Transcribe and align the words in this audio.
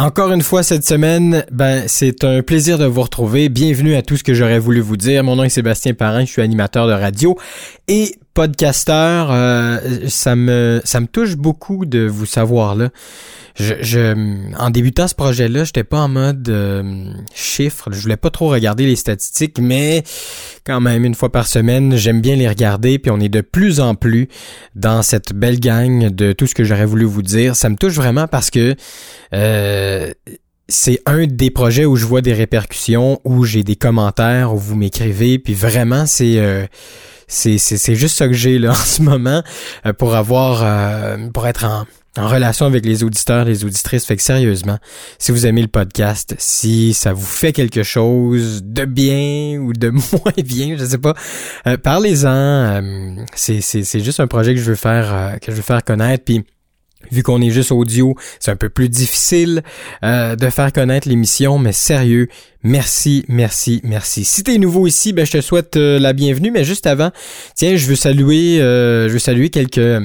Encore 0.00 0.32
une 0.32 0.40
fois 0.40 0.62
cette 0.62 0.86
semaine, 0.86 1.44
ben 1.52 1.84
c'est 1.86 2.24
un 2.24 2.40
plaisir 2.40 2.78
de 2.78 2.86
vous 2.86 3.02
retrouver. 3.02 3.50
Bienvenue 3.50 3.96
à 3.96 4.00
tout 4.00 4.16
ce 4.16 4.24
que 4.24 4.32
j'aurais 4.32 4.58
voulu 4.58 4.80
vous 4.80 4.96
dire. 4.96 5.22
Mon 5.22 5.36
nom 5.36 5.44
est 5.44 5.50
Sébastien 5.50 5.92
Parent, 5.92 6.20
je 6.20 6.32
suis 6.32 6.40
animateur 6.40 6.86
de 6.86 6.94
radio 6.94 7.36
et 7.86 8.14
podcasteur. 8.34 9.30
Euh, 9.30 9.78
ça 10.08 10.36
me 10.36 10.80
ça 10.84 11.00
me 11.00 11.06
touche 11.06 11.36
beaucoup 11.36 11.86
de 11.86 12.06
vous 12.06 12.26
savoir 12.26 12.74
là. 12.74 12.90
Je, 13.56 13.74
je 13.80 14.54
en 14.58 14.70
débutant 14.70 15.08
ce 15.08 15.14
projet-là, 15.14 15.64
j'étais 15.64 15.84
pas 15.84 15.98
en 15.98 16.08
mode 16.08 16.48
euh, 16.48 17.12
chiffre. 17.34 17.90
Je 17.92 18.00
voulais 18.00 18.16
pas 18.16 18.30
trop 18.30 18.48
regarder 18.48 18.86
les 18.86 18.96
statistiques, 18.96 19.58
mais 19.58 20.02
quand 20.64 20.80
même 20.80 21.04
une 21.04 21.14
fois 21.14 21.30
par 21.30 21.46
semaine, 21.46 21.96
j'aime 21.96 22.20
bien 22.20 22.36
les 22.36 22.48
regarder. 22.48 22.98
Puis 22.98 23.10
on 23.10 23.20
est 23.20 23.28
de 23.28 23.40
plus 23.40 23.80
en 23.80 23.94
plus 23.94 24.28
dans 24.74 25.02
cette 25.02 25.32
belle 25.32 25.60
gang 25.60 26.08
de 26.08 26.32
tout 26.32 26.46
ce 26.46 26.54
que 26.54 26.64
j'aurais 26.64 26.86
voulu 26.86 27.04
vous 27.04 27.22
dire. 27.22 27.56
Ça 27.56 27.68
me 27.68 27.76
touche 27.76 27.94
vraiment 27.94 28.28
parce 28.28 28.50
que 28.50 28.76
euh, 29.34 30.12
c'est 30.70 31.02
un 31.04 31.26
des 31.26 31.50
projets 31.50 31.84
où 31.84 31.96
je 31.96 32.06
vois 32.06 32.22
des 32.22 32.32
répercussions, 32.32 33.20
où 33.24 33.44
j'ai 33.44 33.64
des 33.64 33.76
commentaires, 33.76 34.54
où 34.54 34.58
vous 34.58 34.76
m'écrivez, 34.76 35.38
puis 35.38 35.52
vraiment 35.52 36.06
c'est 36.06 36.38
euh, 36.38 36.66
c'est, 37.30 37.94
juste 37.94 38.16
ça 38.16 38.26
que 38.26 38.34
j'ai 38.34 38.58
là 38.58 38.70
en 38.72 38.74
ce 38.74 39.02
moment 39.02 39.42
euh, 39.86 39.92
pour 39.92 40.14
avoir 40.14 40.62
euh, 40.62 41.28
pour 41.32 41.46
être 41.46 41.64
en, 41.64 41.86
relation 42.16 42.66
avec 42.66 42.84
les 42.84 43.04
auditeurs, 43.04 43.44
les 43.44 43.64
auditrices. 43.64 44.04
Fait 44.04 44.16
que 44.16 44.22
sérieusement, 44.22 44.78
si 45.18 45.30
vous 45.30 45.46
aimez 45.46 45.62
le 45.62 45.68
podcast, 45.68 46.34
si 46.38 46.92
ça 46.92 47.12
vous 47.12 47.24
fait 47.24 47.52
quelque 47.52 47.84
chose 47.84 48.62
de 48.64 48.84
bien 48.84 49.58
ou 49.62 49.72
de 49.72 49.90
moins 50.12 50.32
bien, 50.44 50.76
je 50.76 50.84
sais 50.84 50.98
pas, 50.98 51.14
parlez-en. 51.82 52.82
c'est, 53.34 53.60
c'est, 53.60 53.84
c'est 53.84 54.00
juste 54.00 54.20
un 54.20 54.26
projet 54.26 54.54
que 54.54 54.60
je 54.60 54.66
veux 54.66 54.76
faire 54.76 55.38
que 55.40 55.52
je 55.52 55.56
veux 55.56 55.62
faire 55.62 55.84
connaître. 55.84 56.24
Puis 56.24 56.44
Vu 57.10 57.22
qu'on 57.22 57.40
est 57.40 57.50
juste 57.50 57.72
audio, 57.72 58.14
c'est 58.38 58.50
un 58.50 58.56
peu 58.56 58.68
plus 58.68 58.88
difficile 58.88 59.62
euh, 60.04 60.36
de 60.36 60.48
faire 60.50 60.72
connaître 60.72 61.08
l'émission, 61.08 61.58
mais 61.58 61.72
sérieux, 61.72 62.28
merci, 62.62 63.24
merci, 63.26 63.80
merci. 63.84 64.24
Si 64.24 64.44
t'es 64.44 64.58
nouveau 64.58 64.86
ici, 64.86 65.12
ben 65.12 65.26
je 65.26 65.32
te 65.32 65.40
souhaite 65.40 65.76
euh, 65.76 65.98
la 65.98 66.12
bienvenue, 66.12 66.50
mais 66.50 66.62
juste 66.62 66.86
avant, 66.86 67.10
tiens, 67.56 67.74
je 67.74 67.86
veux 67.86 67.96
saluer, 67.96 68.60
euh, 68.60 69.08
je 69.08 69.14
veux 69.14 69.18
saluer 69.18 69.48
quelques 69.48 70.00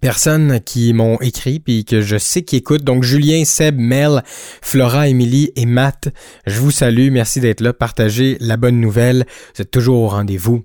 personnes 0.00 0.60
qui 0.60 0.92
m'ont 0.92 1.18
écrit 1.20 1.60
puis 1.60 1.84
que 1.84 2.00
je 2.00 2.18
sais 2.18 2.42
qui 2.42 2.56
écoutent. 2.56 2.84
Donc 2.84 3.04
Julien, 3.04 3.44
Seb, 3.44 3.78
Mel, 3.78 4.22
Flora, 4.60 5.08
Émilie 5.08 5.52
et 5.56 5.66
Matt, 5.66 6.08
je 6.46 6.58
vous 6.60 6.70
salue, 6.70 7.10
merci 7.10 7.40
d'être 7.40 7.60
là, 7.60 7.72
partagez 7.72 8.36
la 8.40 8.56
bonne 8.56 8.80
nouvelle, 8.80 9.24
vous 9.54 9.62
êtes 9.62 9.70
toujours 9.70 10.02
au 10.02 10.08
rendez-vous. 10.08 10.62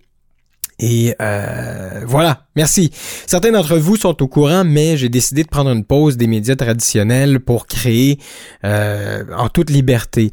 Et 0.80 1.16
euh, 1.22 2.02
voilà, 2.06 2.46
merci. 2.56 2.92
Certains 3.28 3.52
d'entre 3.52 3.78
vous 3.78 3.96
sont 3.96 4.22
au 4.22 4.28
courant, 4.28 4.64
mais 4.64 4.98
j'ai 4.98 5.10
décidé 5.10 5.44
de 5.44 5.48
prendre 5.48 5.72
une 5.72 5.86
pause 5.86 6.18
des 6.18 6.28
médias 6.28 6.56
traditionnels 6.56 7.40
pour 7.40 7.68
créer 7.68 8.20
euh, 8.66 9.24
en 9.36 9.50
toute 9.50 9.70
liberté. 9.70 10.30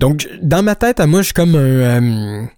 Donc, 0.00 0.28
dans 0.42 0.62
ma 0.62 0.74
tête, 0.74 1.00
à 1.00 1.06
moi, 1.06 1.20
je 1.20 1.26
suis 1.26 1.34
comme 1.34 1.54
un, 1.54 2.48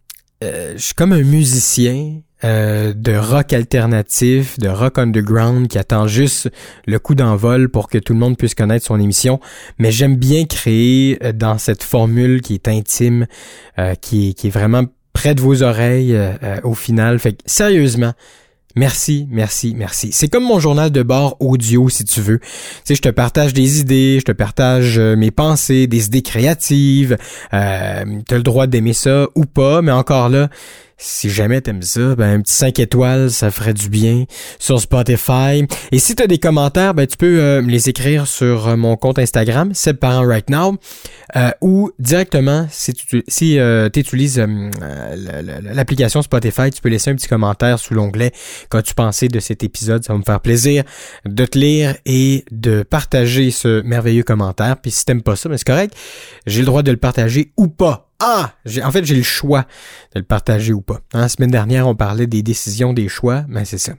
euh, 0.44 0.72
je 0.76 0.82
suis 0.82 0.94
comme 0.94 1.12
un 1.12 1.22
musicien 1.22 2.20
de 2.40 3.16
rock 3.16 3.52
alternatif, 3.52 4.60
de 4.60 4.68
rock 4.68 4.98
underground 4.98 5.66
qui 5.66 5.76
attend 5.76 6.06
juste 6.06 6.48
le 6.86 7.00
coup 7.00 7.16
d'envol 7.16 7.68
pour 7.68 7.88
que 7.88 7.98
tout 7.98 8.12
le 8.12 8.20
monde 8.20 8.36
puisse 8.36 8.54
connaître 8.54 8.86
son 8.86 9.00
émission. 9.00 9.40
Mais 9.80 9.90
j'aime 9.90 10.14
bien 10.14 10.44
créer 10.44 11.18
dans 11.34 11.58
cette 11.58 11.82
formule 11.82 12.40
qui 12.40 12.54
est 12.54 12.68
intime, 12.68 13.26
qui, 14.00 14.36
qui 14.36 14.46
est 14.46 14.50
vraiment 14.50 14.84
près 15.18 15.34
vos 15.34 15.64
oreilles 15.64 16.14
euh, 16.14 16.30
euh, 16.44 16.56
au 16.62 16.74
final. 16.74 17.18
Fait 17.18 17.36
sérieusement, 17.44 18.12
Merci, 18.76 19.26
merci, 19.30 19.74
merci. 19.76 20.10
C'est 20.12 20.28
comme 20.28 20.44
mon 20.44 20.60
journal 20.60 20.92
de 20.92 21.02
bord 21.02 21.36
audio, 21.40 21.88
si 21.88 22.04
tu 22.04 22.20
veux. 22.20 22.38
Tu 22.38 22.46
sais, 22.84 22.94
je 22.94 23.02
te 23.02 23.08
partage 23.08 23.52
des 23.52 23.80
idées, 23.80 24.18
je 24.20 24.24
te 24.24 24.30
partage 24.30 24.98
euh, 24.98 25.16
mes 25.16 25.32
pensées, 25.32 25.88
des 25.88 26.06
idées 26.06 26.22
créatives. 26.22 27.16
Euh, 27.52 28.04
tu 28.28 28.34
as 28.34 28.36
le 28.36 28.44
droit 28.44 28.68
d'aimer 28.68 28.92
ça 28.92 29.26
ou 29.34 29.46
pas, 29.46 29.82
mais 29.82 29.90
encore 29.90 30.28
là, 30.28 30.48
si 30.98 31.30
jamais 31.30 31.60
t'aimes 31.60 31.82
ça, 31.82 32.16
ben 32.16 32.38
un 32.38 32.42
petit 32.42 32.54
5 32.54 32.80
étoiles, 32.80 33.30
ça 33.30 33.52
ferait 33.52 33.72
du 33.72 33.88
bien 33.88 34.24
sur 34.58 34.80
Spotify. 34.80 35.64
Et 35.92 35.98
si 36.00 36.16
t'as 36.16 36.26
des 36.26 36.38
commentaires, 36.38 36.92
ben 36.92 37.06
tu 37.06 37.16
peux 37.16 37.40
euh, 37.40 37.62
me 37.62 37.70
les 37.70 37.88
écrire 37.88 38.26
sur 38.26 38.68
euh, 38.68 38.76
mon 38.76 38.96
compte 38.96 39.20
Instagram, 39.20 39.70
c'est 39.74 39.94
parent 39.94 40.26
right 40.26 40.50
now, 40.50 40.76
euh, 41.36 41.50
ou 41.60 41.92
directement 42.00 42.66
si 42.70 42.94
tu 42.94 43.24
utilises 43.96 44.44
l'application 45.72 46.22
Spotify, 46.22 46.70
tu 46.70 46.82
peux 46.82 46.88
laisser 46.88 47.10
un 47.10 47.14
petit 47.14 47.28
commentaire 47.28 47.78
sous 47.78 47.94
l'onglet 47.94 48.32
quand 48.68 48.82
tu 48.82 48.94
pensais 48.94 49.28
de 49.28 49.38
cet 49.38 49.62
épisode? 49.62 50.02
Ça 50.04 50.12
va 50.12 50.18
me 50.18 50.24
faire 50.24 50.40
plaisir 50.40 50.82
de 51.24 51.44
te 51.44 51.56
lire 51.56 51.96
et 52.06 52.44
de 52.50 52.82
partager 52.82 53.52
ce 53.52 53.82
merveilleux 53.82 54.24
commentaire. 54.24 54.76
Puis 54.78 54.90
si 54.90 55.04
t'aimes 55.04 55.22
pas 55.22 55.36
ça, 55.36 55.48
ben 55.48 55.56
c'est 55.56 55.66
correct, 55.66 55.94
j'ai 56.46 56.60
le 56.60 56.66
droit 56.66 56.82
de 56.82 56.90
le 56.90 56.96
partager 56.96 57.52
ou 57.56 57.68
pas 57.68 58.07
ah, 58.20 58.52
en 58.82 58.90
fait, 58.90 59.04
j'ai 59.04 59.14
le 59.14 59.22
choix 59.22 59.66
de 60.14 60.20
le 60.20 60.24
partager 60.24 60.72
ou 60.72 60.80
pas. 60.80 61.00
Hein, 61.12 61.20
la 61.20 61.28
semaine 61.28 61.50
dernière, 61.50 61.86
on 61.86 61.94
parlait 61.94 62.26
des 62.26 62.42
décisions, 62.42 62.92
des 62.92 63.08
choix, 63.08 63.44
mais 63.48 63.60
ben, 63.60 63.64
c'est 63.64 63.78
ça. 63.78 63.92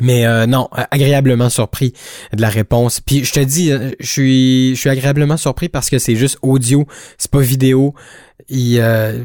Mais 0.00 0.24
euh, 0.24 0.46
non, 0.46 0.68
agréablement 0.72 1.50
surpris 1.50 1.92
de 2.32 2.40
la 2.40 2.48
réponse. 2.48 3.00
Puis 3.00 3.24
je 3.24 3.32
te 3.32 3.40
dis, 3.40 3.72
euh, 3.72 3.90
je 3.98 4.06
suis, 4.06 4.74
je 4.76 4.80
suis 4.80 4.88
agréablement 4.88 5.36
surpris 5.36 5.68
parce 5.68 5.90
que 5.90 5.98
c'est 5.98 6.14
juste 6.14 6.38
audio, 6.42 6.86
c'est 7.18 7.30
pas 7.30 7.40
vidéo. 7.40 7.94
Euh, 8.52 9.24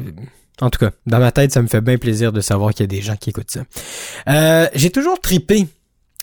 en 0.60 0.70
tout 0.70 0.78
cas, 0.80 0.90
dans 1.06 1.20
ma 1.20 1.30
tête, 1.30 1.52
ça 1.52 1.62
me 1.62 1.68
fait 1.68 1.80
bien 1.80 1.98
plaisir 1.98 2.32
de 2.32 2.40
savoir 2.40 2.72
qu'il 2.72 2.80
y 2.80 2.84
a 2.84 2.88
des 2.88 3.02
gens 3.02 3.16
qui 3.16 3.30
écoutent 3.30 3.50
ça. 3.50 4.68
j'ai 4.74 4.90
toujours 4.90 5.20
tripé 5.20 5.68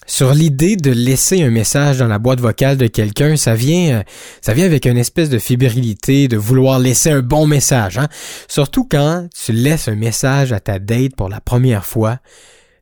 sur 0.06 0.34
l'idée 0.34 0.76
de 0.76 0.92
laisser 0.92 1.44
un 1.44 1.50
message 1.50 1.98
dans 1.98 2.08
la 2.08 2.20
boîte 2.20 2.40
vocale 2.40 2.78
de 2.78 2.88
quelqu'un, 2.88 3.36
ça 3.36 3.56
vient, 3.56 4.00
euh, 4.00 4.04
ça 4.42 4.54
vient 4.54 4.66
avec 4.66 4.86
une 4.86 4.98
espèce 4.98 5.30
de 5.30 5.40
fébrilité, 5.40 6.28
de 6.28 6.38
vouloir 6.38 6.80
laisser 6.80 7.12
un 7.12 7.22
bon 7.22 7.48
message. 7.48 7.98
Hein? 7.98 8.08
Surtout 8.48 8.86
quand 8.86 9.28
tu 9.46 9.52
laisses 9.52 9.88
un 9.88 9.96
message 9.96 10.52
à 10.52 10.60
ta 10.60 10.80
date 10.80 11.16
pour 11.16 11.30
la 11.30 11.40
première 11.40 11.86
fois. 11.86 12.20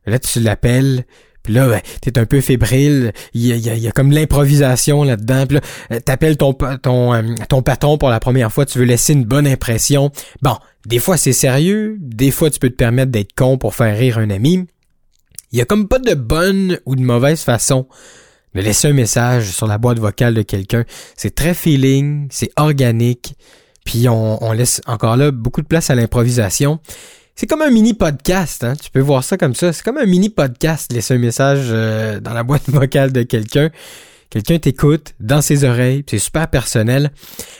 Là, 0.06 0.18
tu 0.18 0.40
l'appelles, 0.40 1.04
puis 1.42 1.54
là, 1.54 1.80
t'es 2.00 2.18
un 2.18 2.26
peu 2.26 2.40
fébrile. 2.40 3.12
Il 3.34 3.46
y 3.46 3.68
a, 3.68 3.74
y 3.74 3.88
a, 3.88 3.92
comme 3.92 4.12
l'improvisation 4.12 5.02
là-dedans. 5.02 5.46
Puis 5.46 5.56
là, 5.56 5.60
euh, 5.92 6.00
t'appelles 6.00 6.36
ton, 6.36 6.54
ton, 6.54 7.14
euh, 7.14 7.22
ton 7.48 7.62
patron 7.62 7.98
pour 7.98 8.10
la 8.10 8.20
première 8.20 8.52
fois. 8.52 8.64
Tu 8.66 8.78
veux 8.78 8.84
laisser 8.84 9.12
une 9.12 9.24
bonne 9.24 9.46
impression. 9.46 10.10
Bon, 10.42 10.56
des 10.86 10.98
fois 10.98 11.16
c'est 11.16 11.32
sérieux. 11.32 11.96
Des 12.00 12.30
fois, 12.30 12.50
tu 12.50 12.58
peux 12.58 12.70
te 12.70 12.76
permettre 12.76 13.10
d'être 13.10 13.32
con 13.36 13.58
pour 13.58 13.74
faire 13.74 13.96
rire 13.96 14.18
un 14.18 14.30
ami. 14.30 14.66
Il 15.52 15.58
y 15.58 15.62
a 15.62 15.64
comme 15.64 15.86
pas 15.86 15.98
de 15.98 16.14
bonne 16.14 16.78
ou 16.86 16.96
de 16.96 17.02
mauvaise 17.02 17.42
façon 17.42 17.86
de 18.54 18.60
laisser 18.60 18.88
un 18.88 18.92
message 18.92 19.50
sur 19.50 19.66
la 19.66 19.78
boîte 19.78 19.98
vocale 19.98 20.34
de 20.34 20.42
quelqu'un. 20.42 20.84
C'est 21.16 21.34
très 21.34 21.54
feeling, 21.54 22.28
c'est 22.30 22.50
organique, 22.56 23.34
puis 23.84 24.08
on, 24.08 24.52
laisse 24.52 24.80
encore 24.86 25.16
là 25.16 25.30
beaucoup 25.30 25.62
de 25.62 25.66
place 25.66 25.90
à 25.90 25.94
l'improvisation. 25.94 26.80
C'est 27.34 27.46
comme 27.46 27.62
un 27.62 27.70
mini 27.70 27.94
podcast, 27.94 28.62
hein? 28.62 28.74
tu 28.76 28.90
peux 28.90 29.00
voir 29.00 29.24
ça 29.24 29.36
comme 29.36 29.54
ça. 29.54 29.72
C'est 29.72 29.82
comme 29.82 29.98
un 29.98 30.06
mini 30.06 30.28
podcast, 30.28 30.92
laisser 30.92 31.14
un 31.14 31.18
message 31.18 31.66
euh, 31.70 32.20
dans 32.20 32.34
la 32.34 32.42
boîte 32.42 32.64
vocale 32.68 33.12
de 33.12 33.22
quelqu'un. 33.22 33.70
Quelqu'un 34.30 34.58
t'écoute 34.58 35.14
dans 35.20 35.42
ses 35.42 35.64
oreilles, 35.64 36.04
c'est 36.08 36.18
super 36.18 36.48
personnel. 36.48 37.10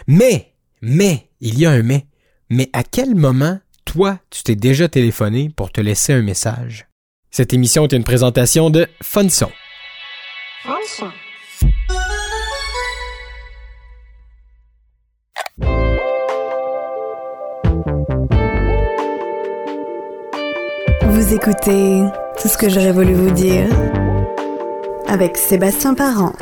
Mais, 0.06 0.52
mais, 0.80 1.28
il 1.40 1.58
y 1.58 1.66
a 1.66 1.70
un 1.70 1.82
mais. 1.82 2.06
Mais 2.48 2.70
à 2.72 2.84
quel 2.84 3.14
moment, 3.14 3.58
toi, 3.84 4.18
tu 4.30 4.42
t'es 4.42 4.56
déjà 4.56 4.88
téléphoné 4.88 5.50
pour 5.54 5.72
te 5.72 5.80
laisser 5.80 6.12
un 6.12 6.22
message? 6.22 6.86
Cette 7.34 7.54
émission 7.54 7.84
est 7.84 7.92
une 7.94 8.04
présentation 8.04 8.68
de 8.68 8.86
Funson. 9.02 9.50
Funson. 10.64 11.10
Vous 21.06 21.32
écoutez 21.32 22.02
tout 22.38 22.48
ce 22.48 22.58
que 22.58 22.68
j'aurais 22.68 22.92
voulu 22.92 23.14
vous 23.14 23.30
dire 23.30 23.66
avec 25.08 25.38
Sébastien 25.38 25.94
Parent. 25.94 26.34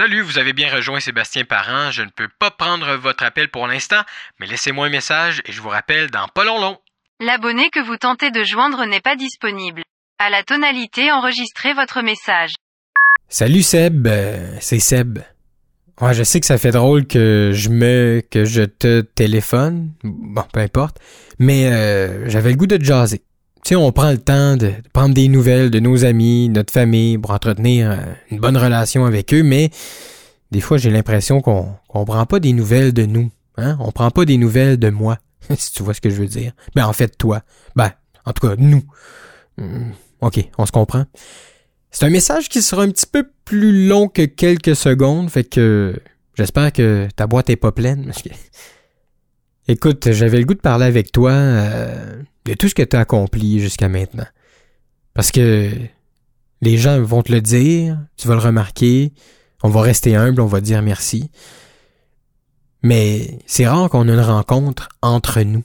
Salut, 0.00 0.22
vous 0.22 0.38
avez 0.38 0.54
bien 0.54 0.74
rejoint 0.74 0.98
Sébastien 0.98 1.44
Parent. 1.44 1.90
Je 1.90 2.00
ne 2.00 2.08
peux 2.08 2.28
pas 2.38 2.50
prendre 2.50 2.96
votre 2.96 3.22
appel 3.22 3.50
pour 3.50 3.66
l'instant, 3.66 4.00
mais 4.38 4.46
laissez-moi 4.46 4.86
un 4.86 4.88
message 4.88 5.42
et 5.44 5.52
je 5.52 5.60
vous 5.60 5.68
rappelle 5.68 6.10
dans 6.10 6.26
pas 6.28 6.42
long 6.42 6.58
long. 6.58 6.78
L'abonné 7.22 7.68
que 7.68 7.80
vous 7.80 7.98
tentez 7.98 8.30
de 8.30 8.42
joindre 8.42 8.86
n'est 8.86 9.02
pas 9.02 9.14
disponible. 9.14 9.82
À 10.18 10.30
la 10.30 10.42
tonalité, 10.42 11.12
enregistrez 11.12 11.74
votre 11.74 12.00
message. 12.00 12.52
Salut 13.28 13.60
Seb, 13.60 14.06
euh, 14.06 14.56
c'est 14.62 14.78
Seb. 14.78 15.18
Ouais, 16.00 16.14
je 16.14 16.22
sais 16.22 16.40
que 16.40 16.46
ça 16.46 16.56
fait 16.56 16.70
drôle 16.70 17.06
que 17.06 17.50
je 17.52 17.68
me 17.68 18.22
que 18.22 18.46
je 18.46 18.62
te 18.62 19.02
téléphone, 19.02 19.92
bon, 20.02 20.44
peu 20.50 20.60
importe, 20.60 20.96
mais 21.38 21.66
euh, 21.66 22.26
j'avais 22.26 22.52
le 22.52 22.56
goût 22.56 22.66
de 22.66 22.82
jaser. 22.82 23.20
Tu 23.64 23.70
sais, 23.70 23.76
on 23.76 23.92
prend 23.92 24.10
le 24.10 24.18
temps 24.18 24.56
de 24.56 24.72
prendre 24.92 25.14
des 25.14 25.28
nouvelles 25.28 25.70
de 25.70 25.80
nos 25.80 26.04
amis, 26.04 26.48
notre 26.48 26.72
famille, 26.72 27.18
pour 27.18 27.30
entretenir 27.32 27.90
euh, 27.90 27.96
une 28.30 28.40
bonne 28.40 28.56
relation 28.56 29.04
avec 29.04 29.34
eux, 29.34 29.42
mais 29.42 29.70
des 30.50 30.60
fois 30.60 30.78
j'ai 30.78 30.90
l'impression 30.90 31.40
qu'on 31.40 31.74
qu'on 31.88 32.04
prend 32.04 32.24
pas 32.26 32.40
des 32.40 32.52
nouvelles 32.52 32.92
de 32.92 33.04
nous, 33.04 33.30
hein, 33.58 33.76
on 33.80 33.92
prend 33.92 34.10
pas 34.10 34.24
des 34.24 34.38
nouvelles 34.38 34.78
de 34.78 34.88
moi, 34.88 35.18
si 35.56 35.72
tu 35.72 35.82
vois 35.82 35.94
ce 35.94 36.00
que 36.00 36.08
je 36.08 36.16
veux 36.16 36.26
dire. 36.26 36.52
Ben 36.74 36.86
en 36.86 36.92
fait 36.92 37.18
toi, 37.18 37.42
ben 37.76 37.92
en 38.24 38.32
tout 38.32 38.46
cas 38.48 38.54
nous. 38.56 38.82
Hmm, 39.58 39.90
ok, 40.22 40.48
on 40.56 40.64
se 40.64 40.72
comprend. 40.72 41.04
C'est 41.90 42.06
un 42.06 42.10
message 42.10 42.48
qui 42.48 42.62
sera 42.62 42.82
un 42.82 42.90
petit 42.90 43.06
peu 43.06 43.28
plus 43.44 43.86
long 43.86 44.08
que 44.08 44.22
quelques 44.22 44.76
secondes, 44.76 45.28
fait 45.28 45.44
que 45.44 46.00
j'espère 46.34 46.72
que 46.72 47.08
ta 47.14 47.26
boîte 47.26 47.50
est 47.50 47.56
pas 47.56 47.72
pleine. 47.72 48.12
Écoute, 49.68 50.10
j'avais 50.12 50.38
le 50.38 50.44
goût 50.44 50.54
de 50.54 50.60
parler 50.60 50.86
avec 50.86 51.12
toi 51.12 51.32
euh, 51.32 52.22
tout 52.56 52.68
ce 52.68 52.74
que 52.74 52.82
tu 52.82 52.96
as 52.96 53.00
accompli 53.00 53.60
jusqu'à 53.60 53.88
maintenant. 53.88 54.26
Parce 55.14 55.30
que 55.30 55.70
les 56.62 56.76
gens 56.76 57.00
vont 57.02 57.22
te 57.22 57.32
le 57.32 57.40
dire, 57.40 57.98
tu 58.16 58.28
vas 58.28 58.34
le 58.34 58.40
remarquer, 58.40 59.12
on 59.62 59.68
va 59.68 59.80
rester 59.82 60.16
humble, 60.16 60.40
on 60.40 60.46
va 60.46 60.60
dire 60.60 60.82
merci. 60.82 61.30
Mais 62.82 63.38
c'est 63.46 63.66
rare 63.66 63.90
qu'on 63.90 64.08
ait 64.08 64.12
une 64.12 64.20
rencontre 64.20 64.88
entre 65.02 65.42
nous. 65.42 65.64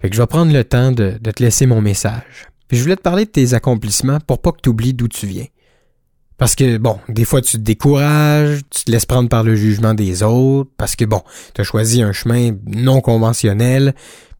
Fait 0.00 0.10
que 0.10 0.16
je 0.16 0.20
vais 0.20 0.26
prendre 0.26 0.52
le 0.52 0.64
temps 0.64 0.92
de, 0.92 1.18
te 1.18 1.42
laisser 1.42 1.66
mon 1.66 1.80
message. 1.80 2.48
Je 2.70 2.82
voulais 2.82 2.96
te 2.96 3.02
parler 3.02 3.24
de 3.24 3.30
tes 3.30 3.54
accomplissements 3.54 4.18
pour 4.20 4.40
pas 4.40 4.52
que 4.52 4.60
tu 4.62 4.68
oublies 4.68 4.94
d'où 4.94 5.08
tu 5.08 5.26
viens. 5.26 5.46
Parce 6.36 6.56
que, 6.56 6.78
bon, 6.78 6.98
des 7.08 7.24
fois, 7.24 7.40
tu 7.40 7.58
te 7.58 7.62
décourages, 7.62 8.60
tu 8.70 8.84
te 8.84 8.90
laisses 8.90 9.06
prendre 9.06 9.28
par 9.28 9.44
le 9.44 9.54
jugement 9.54 9.94
des 9.94 10.24
autres, 10.24 10.70
parce 10.76 10.96
que, 10.96 11.04
bon, 11.04 11.22
tu 11.54 11.60
as 11.60 11.64
choisi 11.64 12.02
un 12.02 12.12
chemin 12.12 12.50
non 12.66 13.00
conventionnel, 13.00 13.94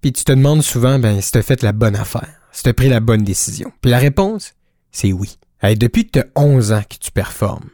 puis 0.04 0.12
tu 0.12 0.22
te 0.22 0.32
demandes 0.32 0.60
souvent, 0.60 0.98
ben, 0.98 1.22
si 1.22 1.32
tu 1.32 1.38
as 1.38 1.42
fait 1.42 1.62
la 1.62 1.72
bonne 1.72 1.96
affaire, 1.96 2.28
si 2.52 2.62
tu 2.62 2.68
as 2.68 2.74
pris 2.74 2.90
la 2.90 3.00
bonne 3.00 3.22
décision. 3.22 3.72
Puis 3.80 3.90
la 3.90 3.96
réponse, 3.96 4.52
c'est 4.92 5.14
oui. 5.14 5.38
Depuis 5.62 6.04
que 6.04 6.10
tu 6.10 6.18
as 6.18 6.26
11 6.36 6.72
ans 6.72 6.82
que 6.82 6.98
tu 7.00 7.10
performes, 7.10 7.70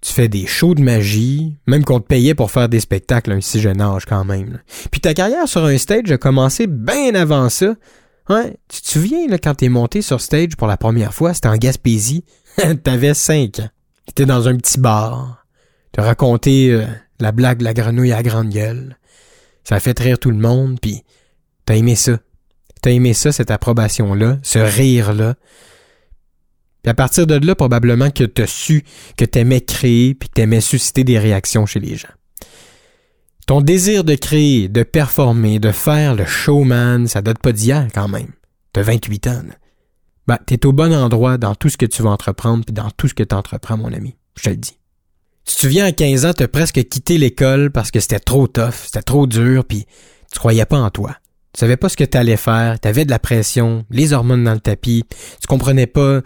tu 0.00 0.12
fais 0.12 0.28
des 0.28 0.46
shows 0.46 0.76
de 0.76 0.82
magie, 0.82 1.56
même 1.66 1.84
qu'on 1.84 1.98
te 1.98 2.06
payait 2.06 2.36
pour 2.36 2.52
faire 2.52 2.68
des 2.68 2.78
spectacles 2.78 3.32
à 3.32 3.34
un 3.34 3.40
si 3.40 3.60
jeune 3.60 3.80
âge 3.80 4.06
quand 4.06 4.24
même. 4.24 4.60
Puis 4.92 5.00
ta 5.00 5.14
carrière 5.14 5.48
sur 5.48 5.64
un 5.64 5.76
stage 5.76 6.12
a 6.12 6.16
commencé 6.16 6.68
bien 6.68 7.12
avant 7.16 7.48
ça. 7.48 7.74
Ouais, 8.28 8.56
tu 8.68 8.80
te 8.80 8.88
souviens 8.88 9.26
là, 9.26 9.38
quand 9.38 9.56
t'es 9.56 9.68
monté 9.68 10.00
sur 10.00 10.20
stage 10.20 10.54
pour 10.56 10.68
la 10.68 10.76
première 10.76 11.12
fois, 11.12 11.34
c'était 11.34 11.48
en 11.48 11.56
Gaspésie, 11.56 12.24
T'avais 12.84 13.14
cinq 13.14 13.58
ans. 13.58 13.68
T'étais 14.06 14.26
dans 14.26 14.46
un 14.46 14.56
petit 14.56 14.78
bar. 14.78 15.44
T'as 15.90 16.04
raconté 16.04 16.70
euh, 16.70 16.84
la 17.18 17.32
blague 17.32 17.58
de 17.58 17.64
la 17.64 17.74
grenouille 17.74 18.12
à 18.12 18.22
grande 18.22 18.50
gueule. 18.50 18.96
Ça 19.64 19.74
a 19.74 19.80
fait 19.80 19.98
rire 19.98 20.20
tout 20.20 20.30
le 20.30 20.36
monde, 20.36 20.78
puis 20.80 21.02
t'as 21.66 21.76
aimé 21.76 21.94
ça. 21.94 22.18
T'as 22.82 22.90
aimé 22.90 23.14
ça, 23.14 23.32
cette 23.32 23.50
approbation-là, 23.50 24.38
ce 24.42 24.58
rire-là. 24.58 25.34
Puis 26.82 26.90
à 26.90 26.94
partir 26.94 27.26
de 27.26 27.34
là, 27.34 27.54
probablement 27.54 28.10
que 28.10 28.24
t'as 28.24 28.46
su 28.46 28.84
que 29.16 29.24
t'aimais 29.24 29.62
créer, 29.62 30.14
puis 30.14 30.28
que 30.28 30.34
t'aimais 30.34 30.60
susciter 30.60 31.02
des 31.02 31.18
réactions 31.18 31.64
chez 31.64 31.80
les 31.80 31.96
gens. 31.96 32.12
Ton 33.46 33.60
désir 33.60 34.04
de 34.04 34.14
créer, 34.14 34.68
de 34.68 34.82
performer, 34.82 35.58
de 35.58 35.70
faire 35.70 36.14
le 36.14 36.24
showman, 36.24 37.06
ça 37.06 37.22
date 37.22 37.38
pas 37.38 37.52
d'hier 37.52 37.88
quand 37.94 38.08
même. 38.08 38.32
T'as 38.72 38.82
28 38.82 39.26
ans. 39.28 39.42
Ben, 40.26 40.38
t'es 40.46 40.64
au 40.64 40.72
bon 40.72 40.94
endroit 40.94 41.36
dans 41.36 41.54
tout 41.54 41.68
ce 41.68 41.76
que 41.76 41.86
tu 41.86 42.02
vas 42.02 42.10
entreprendre, 42.10 42.64
puis 42.64 42.72
dans 42.72 42.90
tout 42.90 43.08
ce 43.08 43.14
que 43.14 43.22
tu 43.22 43.34
entreprends, 43.34 43.76
mon 43.76 43.92
ami. 43.92 44.16
Je 44.36 44.44
te 44.44 44.48
le 44.50 44.56
dis. 44.56 44.78
Tu 45.44 45.54
te 45.54 45.60
souviens, 45.60 45.84
à 45.84 45.92
15 45.92 46.24
ans, 46.24 46.32
t'as 46.32 46.48
presque 46.48 46.82
quitté 46.88 47.18
l'école 47.18 47.70
parce 47.70 47.90
que 47.90 48.00
c'était 48.00 48.18
trop 48.18 48.46
tough, 48.46 48.72
c'était 48.86 49.02
trop 49.02 49.26
dur, 49.26 49.64
puis 49.66 49.86
tu 50.32 50.38
croyais 50.38 50.64
pas 50.64 50.78
en 50.78 50.90
toi. 50.90 51.16
Tu 51.54 51.60
savais 51.60 51.76
pas 51.76 51.88
ce 51.88 51.96
que 51.96 52.02
t'allais 52.02 52.36
faire, 52.36 52.80
t'avais 52.80 53.04
de 53.04 53.10
la 53.10 53.20
pression, 53.20 53.84
les 53.90 54.12
hormones 54.12 54.42
dans 54.42 54.54
le 54.54 54.60
tapis, 54.60 55.04
tu 55.40 55.46
comprenais 55.46 55.86
pas 55.86 56.00
euh, 56.00 56.22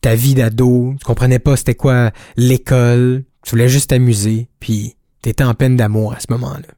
ta 0.00 0.14
vie 0.14 0.34
d'ado, 0.34 0.94
tu 1.00 1.04
comprenais 1.04 1.40
pas 1.40 1.56
c'était 1.56 1.74
quoi 1.74 2.12
l'école, 2.36 3.24
tu 3.42 3.50
voulais 3.50 3.68
juste 3.68 3.90
t'amuser, 3.90 4.48
puis 4.60 4.94
t'étais 5.20 5.42
en 5.42 5.54
peine 5.54 5.76
d'amour 5.76 6.12
à 6.12 6.20
ce 6.20 6.26
moment-là. 6.30 6.68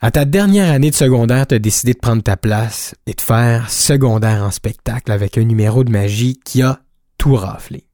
À 0.00 0.10
ta 0.10 0.24
dernière 0.24 0.72
année 0.72 0.90
de 0.90 0.96
secondaire, 0.96 1.46
tu 1.46 1.54
as 1.54 1.60
décidé 1.60 1.92
de 1.92 2.00
prendre 2.00 2.24
ta 2.24 2.36
place 2.36 2.96
et 3.06 3.14
de 3.14 3.20
faire 3.20 3.70
secondaire 3.70 4.42
en 4.42 4.50
spectacle 4.50 5.12
avec 5.12 5.38
un 5.38 5.44
numéro 5.44 5.84
de 5.84 5.92
magie 5.92 6.40
qui 6.44 6.62
a 6.62 6.80
tout 7.16 7.36
raflé. 7.36 7.86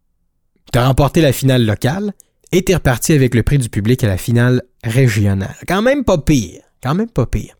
Tu 0.72 0.78
as 0.78 0.86
remporté 0.86 1.20
la 1.20 1.34
finale 1.34 1.66
locale 1.66 2.14
et 2.52 2.64
t'es 2.64 2.74
reparti 2.74 3.12
avec 3.12 3.34
le 3.34 3.42
prix 3.42 3.58
du 3.58 3.68
public 3.68 4.02
à 4.02 4.08
la 4.08 4.16
finale 4.16 4.62
régionale. 4.82 5.54
Quand 5.66 5.82
même 5.82 6.04
pas 6.04 6.16
pire. 6.16 6.62
Quand 6.82 6.94
même 6.94 7.10
pas 7.10 7.26
pire. 7.26 7.56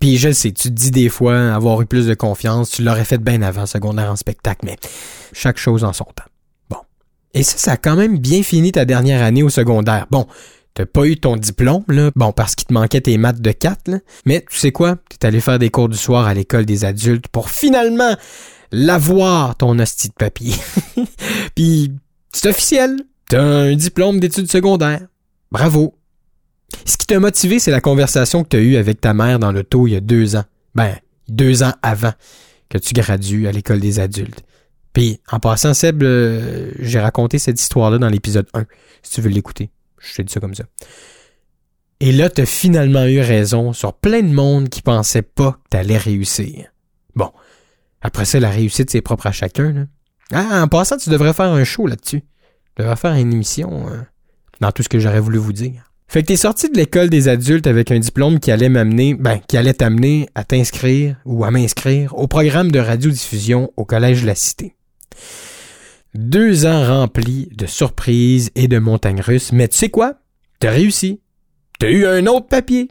Puis 0.00 0.18
je 0.18 0.30
sais, 0.30 0.52
tu 0.52 0.68
te 0.68 0.74
dis 0.74 0.90
des 0.90 1.08
fois 1.08 1.54
avoir 1.54 1.80
eu 1.80 1.86
plus 1.86 2.06
de 2.06 2.14
confiance, 2.14 2.70
tu 2.70 2.82
l'aurais 2.82 3.04
fait 3.04 3.18
bien 3.18 3.42
avant 3.42 3.66
secondaire 3.66 4.10
en 4.10 4.16
spectacle, 4.16 4.60
mais 4.64 4.76
chaque 5.32 5.58
chose 5.58 5.84
en 5.84 5.92
son 5.92 6.04
temps. 6.04 6.30
Bon. 6.68 6.78
Et 7.34 7.42
ça, 7.42 7.58
ça 7.58 7.72
a 7.72 7.76
quand 7.76 7.96
même 7.96 8.18
bien 8.18 8.42
fini 8.42 8.72
ta 8.72 8.84
dernière 8.84 9.22
année 9.22 9.42
au 9.42 9.50
secondaire. 9.50 10.06
Bon, 10.10 10.26
T'as 10.78 10.86
pas 10.86 11.06
eu 11.06 11.16
ton 11.16 11.34
diplôme, 11.34 11.82
là, 11.88 12.12
bon, 12.14 12.30
parce 12.30 12.54
qu'il 12.54 12.68
te 12.68 12.72
manquait 12.72 13.00
tes 13.00 13.18
maths 13.18 13.40
de 13.40 13.50
4, 13.50 13.88
là. 13.88 13.98
Mais 14.26 14.44
tu 14.48 14.56
sais 14.56 14.70
quoi? 14.70 14.94
T'es 15.08 15.26
allé 15.26 15.40
faire 15.40 15.58
des 15.58 15.70
cours 15.70 15.88
du 15.88 15.96
soir 15.96 16.24
à 16.28 16.34
l'école 16.34 16.66
des 16.66 16.84
adultes 16.84 17.26
pour 17.26 17.50
finalement 17.50 18.14
l'avoir, 18.70 19.56
ton 19.56 19.76
hostie 19.80 20.06
de 20.06 20.14
papier. 20.14 20.54
Puis, 21.56 21.90
c'est 22.32 22.48
officiel. 22.48 22.96
T'as 23.28 23.42
un 23.42 23.74
diplôme 23.74 24.20
d'études 24.20 24.48
secondaires. 24.48 25.04
Bravo. 25.50 25.97
Ce 26.84 26.96
qui 26.96 27.06
t'a 27.06 27.18
motivé, 27.18 27.58
c'est 27.58 27.70
la 27.70 27.80
conversation 27.80 28.42
que 28.44 28.48
t'as 28.48 28.58
eue 28.58 28.76
avec 28.76 29.00
ta 29.00 29.14
mère 29.14 29.38
dans 29.38 29.52
l'auto 29.52 29.86
il 29.86 29.92
y 29.92 29.96
a 29.96 30.00
deux 30.00 30.36
ans. 30.36 30.44
Ben, 30.74 30.96
deux 31.28 31.62
ans 31.62 31.72
avant 31.82 32.12
que 32.68 32.78
tu 32.78 32.94
gradues 32.94 33.46
à 33.46 33.52
l'école 33.52 33.80
des 33.80 34.00
adultes. 34.00 34.44
Puis, 34.92 35.20
en 35.30 35.38
passant, 35.38 35.74
Seb, 35.74 36.02
euh, 36.02 36.72
j'ai 36.78 37.00
raconté 37.00 37.38
cette 37.38 37.60
histoire-là 37.60 37.98
dans 37.98 38.08
l'épisode 38.08 38.46
1, 38.54 38.66
si 39.02 39.12
tu 39.12 39.20
veux 39.20 39.30
l'écouter. 39.30 39.70
Je 39.98 40.16
te 40.16 40.22
dis 40.22 40.32
ça 40.32 40.40
comme 40.40 40.54
ça. 40.54 40.64
Et 42.00 42.12
là, 42.12 42.28
t'as 42.30 42.46
finalement 42.46 43.06
eu 43.06 43.20
raison 43.20 43.72
sur 43.72 43.94
plein 43.94 44.22
de 44.22 44.32
monde 44.32 44.68
qui 44.68 44.82
pensait 44.82 45.22
pas 45.22 45.52
que 45.52 45.68
t'allais 45.70 45.96
réussir. 45.96 46.66
Bon. 47.14 47.30
Après 48.00 48.24
ça, 48.24 48.38
la 48.38 48.50
réussite, 48.50 48.90
c'est 48.90 49.00
propre 49.00 49.26
à 49.26 49.32
chacun. 49.32 49.88
Ah, 50.32 50.62
en 50.62 50.68
passant, 50.68 50.96
tu 50.96 51.10
devrais 51.10 51.32
faire 51.32 51.50
un 51.50 51.64
show 51.64 51.86
là-dessus. 51.86 52.20
Tu 52.20 52.82
devrais 52.82 52.96
faire 52.96 53.14
une 53.14 53.32
émission 53.32 53.88
euh, 53.88 54.00
dans 54.60 54.70
tout 54.70 54.82
ce 54.82 54.88
que 54.88 55.00
j'aurais 55.00 55.20
voulu 55.20 55.38
vous 55.38 55.52
dire. 55.52 55.87
Fait 56.08 56.22
que 56.22 56.28
t'es 56.28 56.36
sorti 56.36 56.70
de 56.70 56.76
l'école 56.76 57.10
des 57.10 57.28
adultes 57.28 57.66
avec 57.66 57.90
un 57.90 57.98
diplôme 57.98 58.40
qui 58.40 58.50
allait 58.50 58.70
m'amener, 58.70 59.12
ben, 59.12 59.40
qui 59.46 59.58
allait 59.58 59.74
t'amener 59.74 60.26
à 60.34 60.42
t'inscrire 60.42 61.16
ou 61.26 61.44
à 61.44 61.50
m'inscrire 61.50 62.16
au 62.16 62.26
programme 62.26 62.72
de 62.72 62.78
radiodiffusion 62.78 63.70
au 63.76 63.84
Collège 63.84 64.22
de 64.22 64.26
la 64.26 64.34
Cité. 64.34 64.74
Deux 66.14 66.64
ans 66.64 66.86
remplis 66.86 67.50
de 67.54 67.66
surprises 67.66 68.50
et 68.54 68.68
de 68.68 68.78
montagnes 68.78 69.20
russes, 69.20 69.52
mais 69.52 69.68
tu 69.68 69.76
sais 69.76 69.90
quoi? 69.90 70.14
T'as 70.60 70.70
réussi. 70.70 71.20
T'as 71.78 71.90
eu 71.90 72.06
un 72.06 72.26
autre 72.26 72.46
papier. 72.46 72.88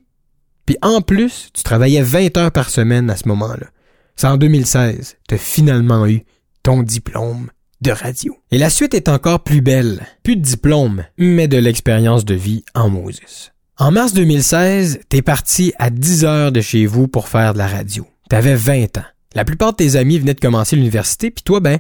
Puis 0.68 0.78
en 0.84 1.02
plus, 1.02 1.50
tu 1.54 1.64
travaillais 1.64 2.04
20 2.04 2.38
heures 2.38 2.52
par 2.52 2.70
semaine 2.70 3.10
à 3.10 3.18
ce 3.18 3.28
moment-là. 3.30 3.68
C'est 4.16 4.28
en 4.28 4.38
2016, 4.38 5.18
t'as 5.28 5.38
finalement 5.38 6.06
eu 6.06 6.22
ton 6.62 6.84
diplôme 6.84 7.50
de 7.82 7.92
radio. 7.92 8.36
Et 8.52 8.58
la 8.58 8.70
suite 8.70 8.94
est 8.94 9.10
encore 9.10 9.44
plus 9.44 9.62
belle. 9.62 10.06
Plus 10.24 10.36
de 10.36 10.42
diplôme, 10.42 11.04
mais 11.18 11.48
de 11.48 11.58
l'expérience 11.58 12.26
de 12.26 12.36
vie 12.36 12.64
en 12.74 12.90
Moses. 12.90 13.52
En 13.78 13.92
mars 13.92 14.14
2016, 14.14 15.02
t'es 15.10 15.22
parti 15.22 15.74
à 15.78 15.90
10 15.90 16.26
heures 16.26 16.52
de 16.52 16.62
chez 16.62 16.86
vous 16.86 17.08
pour 17.08 17.28
faire 17.28 17.54
de 17.54 17.60
la 17.60 17.68
radio. 17.68 18.08
T'avais 18.30 18.56
20 18.56 18.98
ans. 18.98 19.06
La 19.36 19.46
plupart 19.46 19.74
de 19.74 19.78
tes 19.78 19.96
amis 19.96 20.18
venaient 20.18 20.34
de 20.34 20.40
commencer 20.40 20.76
l'université, 20.76 21.30
puis 21.30 21.44
toi, 21.44 21.60
ben, 21.60 21.80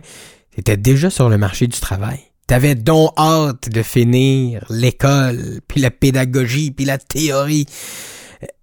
t'étais 0.56 0.78
déjà 0.78 1.10
sur 1.10 1.28
le 1.28 1.38
marché 1.38 1.66
du 1.66 1.80
travail. 1.80 2.20
T'avais 2.46 2.76
donc 2.76 3.12
hâte 3.18 3.70
de 3.70 3.82
finir 3.82 4.64
l'école, 4.70 5.60
puis 5.68 5.82
la 5.82 5.92
pédagogie, 5.92 6.72
puis 6.72 6.86
la 6.86 6.98
théorie. 6.98 7.66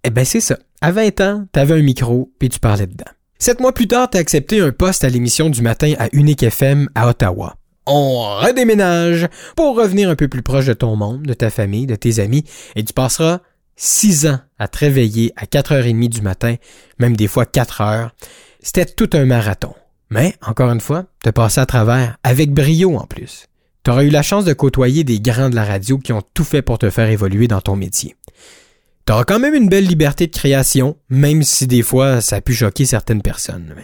Eh 0.03 0.09
ben 0.09 0.25
c'est 0.25 0.39
ça. 0.39 0.57
À 0.81 0.91
20 0.91 1.21
ans, 1.21 1.45
t'avais 1.51 1.75
un 1.75 1.81
micro, 1.81 2.31
puis 2.39 2.49
tu 2.49 2.59
parlais 2.59 2.87
dedans. 2.87 3.11
Sept 3.45 3.59
mois 3.59 3.73
plus 3.73 3.87
tard, 3.87 4.09
t'as 4.09 4.17
accepté 4.17 4.59
un 4.59 4.71
poste 4.71 5.03
à 5.03 5.09
l'émission 5.09 5.51
du 5.51 5.61
matin 5.61 5.93
à 5.99 6.07
Unique 6.13 6.41
FM 6.41 6.89
à 6.95 7.07
Ottawa. 7.07 7.57
On 7.85 8.39
redéménage 8.39 9.27
pour 9.55 9.75
revenir 9.75 10.09
un 10.09 10.15
peu 10.15 10.27
plus 10.27 10.41
proche 10.41 10.65
de 10.65 10.73
ton 10.73 10.95
monde, 10.95 11.21
de 11.21 11.33
ta 11.35 11.51
famille, 11.51 11.85
de 11.85 11.93
tes 11.93 12.19
amis, 12.19 12.43
et 12.75 12.83
tu 12.83 12.91
passeras 12.91 13.41
six 13.75 14.25
ans 14.25 14.39
à 14.57 14.67
te 14.67 14.79
réveiller 14.79 15.31
à 15.35 15.45
4h30 15.45 16.09
du 16.09 16.21
matin, 16.23 16.55
même 16.97 17.15
des 17.15 17.27
fois 17.27 17.45
4 17.45 17.81
heures. 17.81 18.15
C'était 18.61 18.85
tout 18.85 19.11
un 19.13 19.25
marathon. 19.25 19.75
Mais, 20.09 20.33
encore 20.43 20.71
une 20.71 20.81
fois, 20.81 21.05
te 21.23 21.29
passer 21.29 21.61
à 21.61 21.67
travers, 21.67 22.17
avec 22.23 22.51
brio 22.51 22.97
en 22.97 23.05
plus. 23.05 23.45
Tu 23.83 23.91
auras 23.91 24.05
eu 24.05 24.09
la 24.09 24.23
chance 24.23 24.45
de 24.45 24.53
côtoyer 24.53 25.03
des 25.03 25.19
grands 25.19 25.51
de 25.51 25.55
la 25.55 25.65
radio 25.65 25.99
qui 25.99 26.13
ont 26.13 26.23
tout 26.33 26.45
fait 26.45 26.63
pour 26.63 26.79
te 26.79 26.89
faire 26.89 27.11
évoluer 27.11 27.47
dans 27.47 27.61
ton 27.61 27.75
métier. 27.75 28.15
Tu 29.07 29.13
auras 29.13 29.23
quand 29.23 29.37
même 29.37 29.53
une 29.53 29.69
belle 29.69 29.85
liberté 29.85 30.25
de 30.25 30.31
création, 30.31 30.97
même 31.09 31.43
si 31.43 31.67
des 31.67 31.83
fois 31.83 32.21
ça 32.21 32.37
a 32.37 32.41
pu 32.41 32.55
choquer 32.55 32.85
certaines 32.85 33.21
personnes. 33.21 33.75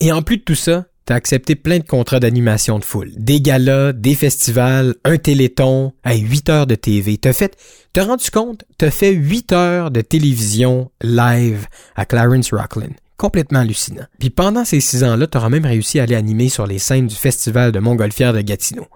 Et 0.00 0.10
en 0.10 0.22
plus 0.22 0.38
de 0.38 0.42
tout 0.42 0.54
ça, 0.54 0.86
t'as 1.04 1.16
accepté 1.16 1.54
plein 1.54 1.80
de 1.80 1.84
contrats 1.84 2.18
d'animation 2.18 2.78
de 2.78 2.84
foule. 2.86 3.10
Des 3.14 3.42
galas, 3.42 3.92
des 3.92 4.14
festivals, 4.14 4.94
un 5.04 5.18
téléthon, 5.18 5.92
à 6.02 6.14
8 6.14 6.48
heures 6.48 6.66
de 6.66 6.76
TV. 6.76 7.18
T'as 7.18 7.34
fait, 7.34 7.58
t'as 7.92 8.04
rendu 8.04 8.30
compte, 8.30 8.64
t'as 8.78 8.90
fait 8.90 9.12
8 9.12 9.52
heures 9.52 9.90
de 9.90 10.00
télévision 10.00 10.90
live 11.02 11.66
à 11.94 12.06
Clarence 12.06 12.50
Rocklin. 12.50 12.94
Complètement 13.18 13.58
hallucinant. 13.58 14.06
Puis 14.18 14.30
pendant 14.30 14.64
ces 14.64 14.80
six 14.80 15.04
ans-là, 15.04 15.26
t'auras 15.26 15.50
même 15.50 15.66
réussi 15.66 16.00
à 16.00 16.04
aller 16.04 16.14
animer 16.14 16.48
sur 16.48 16.66
les 16.66 16.78
scènes 16.78 17.06
du 17.06 17.16
festival 17.16 17.70
de 17.70 17.80
Montgolfière 17.80 18.32
de 18.32 18.40
Gatineau. 18.40 18.86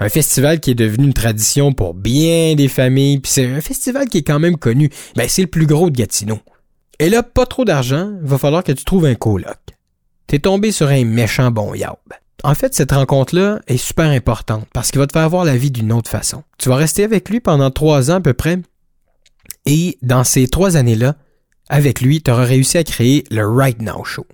Un 0.00 0.08
festival 0.08 0.60
qui 0.60 0.70
est 0.70 0.74
devenu 0.74 1.06
une 1.06 1.14
tradition 1.14 1.72
pour 1.72 1.94
bien 1.94 2.54
des 2.54 2.68
familles, 2.68 3.18
puis 3.18 3.30
c'est 3.32 3.46
un 3.46 3.60
festival 3.60 4.08
qui 4.08 4.18
est 4.18 4.22
quand 4.22 4.38
même 4.38 4.56
connu. 4.56 4.90
Ben, 5.16 5.28
c'est 5.28 5.42
le 5.42 5.48
plus 5.48 5.66
gros 5.66 5.90
de 5.90 5.96
Gatineau. 5.96 6.38
Et 6.98 7.08
là, 7.08 7.22
pas 7.22 7.46
trop 7.46 7.64
d'argent, 7.64 8.12
va 8.22 8.38
falloir 8.38 8.64
que 8.64 8.72
tu 8.72 8.84
trouves 8.84 9.04
un 9.06 9.14
coloc. 9.14 9.58
T'es 10.26 10.38
tombé 10.38 10.72
sur 10.72 10.88
un 10.88 11.04
méchant 11.04 11.50
bon 11.50 11.74
yaub. 11.74 11.96
En 12.42 12.54
fait, 12.54 12.74
cette 12.74 12.92
rencontre-là 12.92 13.60
est 13.66 13.76
super 13.76 14.06
importante 14.06 14.66
parce 14.72 14.90
qu'il 14.90 14.98
va 14.98 15.06
te 15.06 15.12
faire 15.12 15.28
voir 15.28 15.44
la 15.44 15.56
vie 15.56 15.70
d'une 15.70 15.92
autre 15.92 16.10
façon. 16.10 16.42
Tu 16.58 16.68
vas 16.68 16.76
rester 16.76 17.04
avec 17.04 17.28
lui 17.28 17.40
pendant 17.40 17.70
trois 17.70 18.10
ans 18.10 18.16
à 18.16 18.20
peu 18.20 18.34
près. 18.34 18.58
Et 19.66 19.98
dans 20.02 20.24
ces 20.24 20.46
trois 20.46 20.76
années-là, 20.76 21.16
avec 21.68 22.00
lui, 22.00 22.22
tu 22.22 22.30
auras 22.30 22.44
réussi 22.44 22.78
à 22.78 22.84
créer 22.84 23.24
le 23.30 23.46
Right 23.46 23.80
Now 23.82 24.04
Show. 24.04 24.26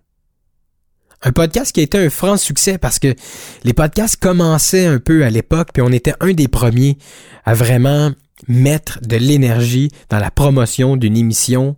Un 1.25 1.33
podcast 1.33 1.73
qui 1.73 1.81
a 1.81 1.85
été 1.85 1.99
un 1.99 2.11
franc 2.11 2.37
succès 2.37 2.79
parce 2.79 2.99
que 2.99 3.15
les 3.63 3.73
podcasts 3.73 4.17
commençaient 4.17 4.87
un 4.87 4.99
peu 4.99 5.25
à 5.25 5.31
l'époque, 5.31 5.69
puis 5.73 5.83
on 5.83 5.93
était 5.93 6.15
un 6.21 6.33
des 6.33 6.49
premiers 6.49 6.99
à 7.45 7.55
vraiment 7.55 8.11
mettre 8.49 8.99
de 9.03 9.17
l'énergie 9.17 9.91
dans 10.09 10.19
la 10.19 10.33
promotion 10.33 10.97
d'une 10.97 11.17
émission 11.17 11.77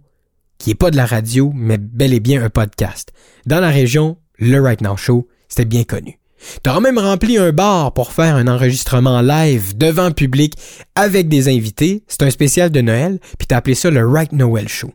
qui 0.56 0.70
est 0.70 0.74
pas 0.74 0.90
de 0.90 0.96
la 0.96 1.04
radio, 1.04 1.52
mais 1.54 1.76
bel 1.76 2.14
et 2.14 2.20
bien 2.20 2.42
un 2.42 2.48
podcast. 2.48 3.12
Dans 3.44 3.60
la 3.60 3.68
région, 3.68 4.16
le 4.38 4.60
Right 4.60 4.80
Now 4.80 4.96
Show, 4.96 5.28
c'était 5.48 5.66
bien 5.66 5.84
connu. 5.84 6.18
T'auras 6.62 6.80
même 6.80 6.98
rempli 6.98 7.36
un 7.36 7.52
bar 7.52 7.92
pour 7.92 8.12
faire 8.12 8.36
un 8.36 8.48
enregistrement 8.48 9.20
live 9.20 9.76
devant 9.76 10.10
public 10.10 10.54
avec 10.94 11.28
des 11.28 11.48
invités. 11.48 12.02
C'est 12.08 12.22
un 12.22 12.30
spécial 12.30 12.70
de 12.70 12.80
Noël, 12.80 13.18
puis 13.38 13.46
t'as 13.46 13.58
appelé 13.58 13.74
ça 13.74 13.90
le 13.90 14.06
Right 14.06 14.32
Noel 14.32 14.68
Show. 14.68 14.92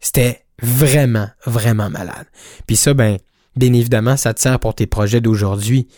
C'était 0.00 0.44
vraiment, 0.62 1.28
vraiment 1.46 1.90
malade. 1.90 2.26
Puis 2.66 2.76
ça, 2.76 2.94
ben, 2.94 3.18
bien 3.56 3.72
évidemment, 3.72 4.16
ça 4.16 4.34
te 4.34 4.40
sert 4.40 4.58
pour 4.58 4.74
tes 4.74 4.86
projets 4.86 5.20
d'aujourd'hui. 5.20 5.88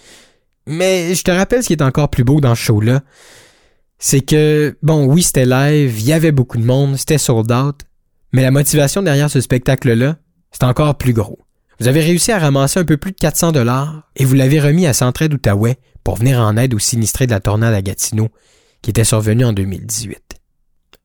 Mais 0.66 1.14
je 1.14 1.22
te 1.22 1.30
rappelle 1.30 1.62
ce 1.62 1.68
qui 1.68 1.72
est 1.72 1.82
encore 1.82 2.10
plus 2.10 2.24
beau 2.24 2.40
dans 2.40 2.54
ce 2.54 2.62
show-là. 2.62 3.02
C'est 3.98 4.20
que, 4.20 4.76
bon, 4.82 5.04
oui, 5.04 5.22
c'était 5.22 5.46
live, 5.46 5.98
il 5.98 6.06
y 6.06 6.12
avait 6.12 6.32
beaucoup 6.32 6.56
de 6.56 6.64
monde, 6.64 6.96
c'était 6.96 7.18
sold 7.18 7.52
out, 7.52 7.80
mais 8.32 8.42
la 8.42 8.50
motivation 8.50 9.02
derrière 9.02 9.30
ce 9.30 9.40
spectacle-là, 9.40 10.16
c'est 10.52 10.64
encore 10.64 10.96
plus 10.96 11.12
gros. 11.12 11.38
Vous 11.80 11.88
avez 11.88 12.00
réussi 12.00 12.30
à 12.32 12.38
ramasser 12.38 12.78
un 12.78 12.84
peu 12.84 12.96
plus 12.96 13.12
de 13.12 13.16
400 13.16 13.52
dollars 13.52 14.08
et 14.16 14.24
vous 14.24 14.34
l'avez 14.34 14.60
remis 14.60 14.86
à 14.86 14.92
Centraide 14.92 15.32
Outaouais 15.32 15.78
pour 16.04 16.16
venir 16.16 16.38
en 16.38 16.56
aide 16.56 16.74
aux 16.74 16.78
sinistrés 16.78 17.26
de 17.26 17.30
la 17.30 17.40
tornade 17.40 17.74
à 17.74 17.82
Gatineau 17.82 18.28
qui 18.82 18.90
était 18.90 19.04
survenue 19.04 19.44
en 19.44 19.52
2018. 19.52 20.20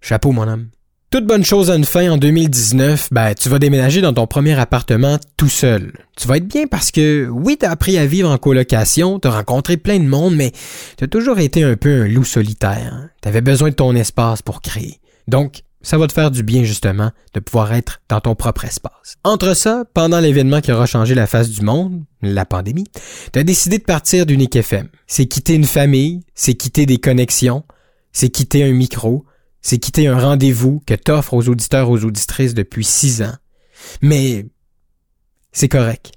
Chapeau, 0.02 0.32
mon 0.32 0.48
homme. 0.48 0.70
Toute 1.16 1.28
bonne 1.28 1.46
chose 1.46 1.72
à 1.72 1.78
une 1.78 1.86
fin 1.86 2.12
en 2.12 2.18
2019, 2.18 3.08
ben, 3.14 3.34
tu 3.36 3.48
vas 3.48 3.58
déménager 3.58 4.02
dans 4.02 4.12
ton 4.12 4.28
premier 4.28 4.60
appartement 4.60 5.18
tout 5.38 5.48
seul. 5.48 5.94
Tu 6.18 6.28
vas 6.28 6.36
être 6.36 6.48
bien 6.50 6.68
parce 6.68 6.92
que, 6.92 7.30
oui, 7.32 7.56
t'as 7.58 7.72
appris 7.72 7.98
à 7.98 8.06
vivre 8.06 8.30
en 8.30 8.38
colocation, 8.38 9.18
t'as 9.18 9.30
rencontré 9.30 9.78
plein 9.78 9.98
de 9.98 10.04
monde, 10.04 10.36
mais 10.36 10.52
t'as 10.98 11.08
toujours 11.08 11.40
été 11.40 11.64
un 11.64 11.78
peu 11.78 12.02
un 12.02 12.08
loup 12.10 12.26
solitaire. 12.26 12.92
Hein. 12.94 13.10
T'avais 13.22 13.40
besoin 13.40 13.70
de 13.70 13.76
ton 13.76 13.96
espace 13.96 14.42
pour 14.42 14.62
créer. 14.62 15.00
Donc, 15.30 15.62
ça 15.82 15.98
va 15.98 16.08
te 16.08 16.12
faire 16.12 16.32
du 16.32 16.44
bien 16.44 16.66
justement 16.66 17.12
de 17.34 17.40
pouvoir 17.40 17.72
être 17.72 18.02
dans 18.10 18.20
ton 18.20 18.36
propre 18.36 18.66
espace. 18.66 19.16
Entre 19.24 19.54
ça, 19.56 19.86
pendant 19.94 20.20
l'événement 20.20 20.60
qui 20.60 20.74
aura 20.74 20.86
changé 20.86 21.16
la 21.16 21.28
face 21.28 21.50
du 21.50 21.62
monde, 21.62 22.04
la 22.24 22.44
pandémie, 22.44 22.88
tu 23.32 23.40
as 23.40 23.44
décidé 23.44 23.78
de 23.78 23.86
partir 23.86 24.26
d'Unique 24.26 24.58
FM. 24.58 24.90
C'est 25.08 25.28
quitter 25.28 25.54
une 25.54 25.64
famille, 25.64 26.26
c'est 26.34 26.56
quitter 26.56 26.86
des 26.86 26.98
connexions, 26.98 27.64
c'est 28.12 28.28
quitter 28.28 28.66
un 28.66 28.74
micro, 28.74 29.24
c'est 29.66 29.80
quitter 29.80 30.06
un 30.06 30.20
rendez-vous 30.20 30.80
que 30.86 30.94
t'offres 30.94 31.34
aux 31.34 31.50
auditeurs, 31.50 31.90
aux 31.90 32.06
auditrices 32.06 32.54
depuis 32.54 32.84
six 32.84 33.24
ans. 33.24 33.34
Mais 34.04 34.46
c'est 35.52 35.70
correct. 35.70 36.12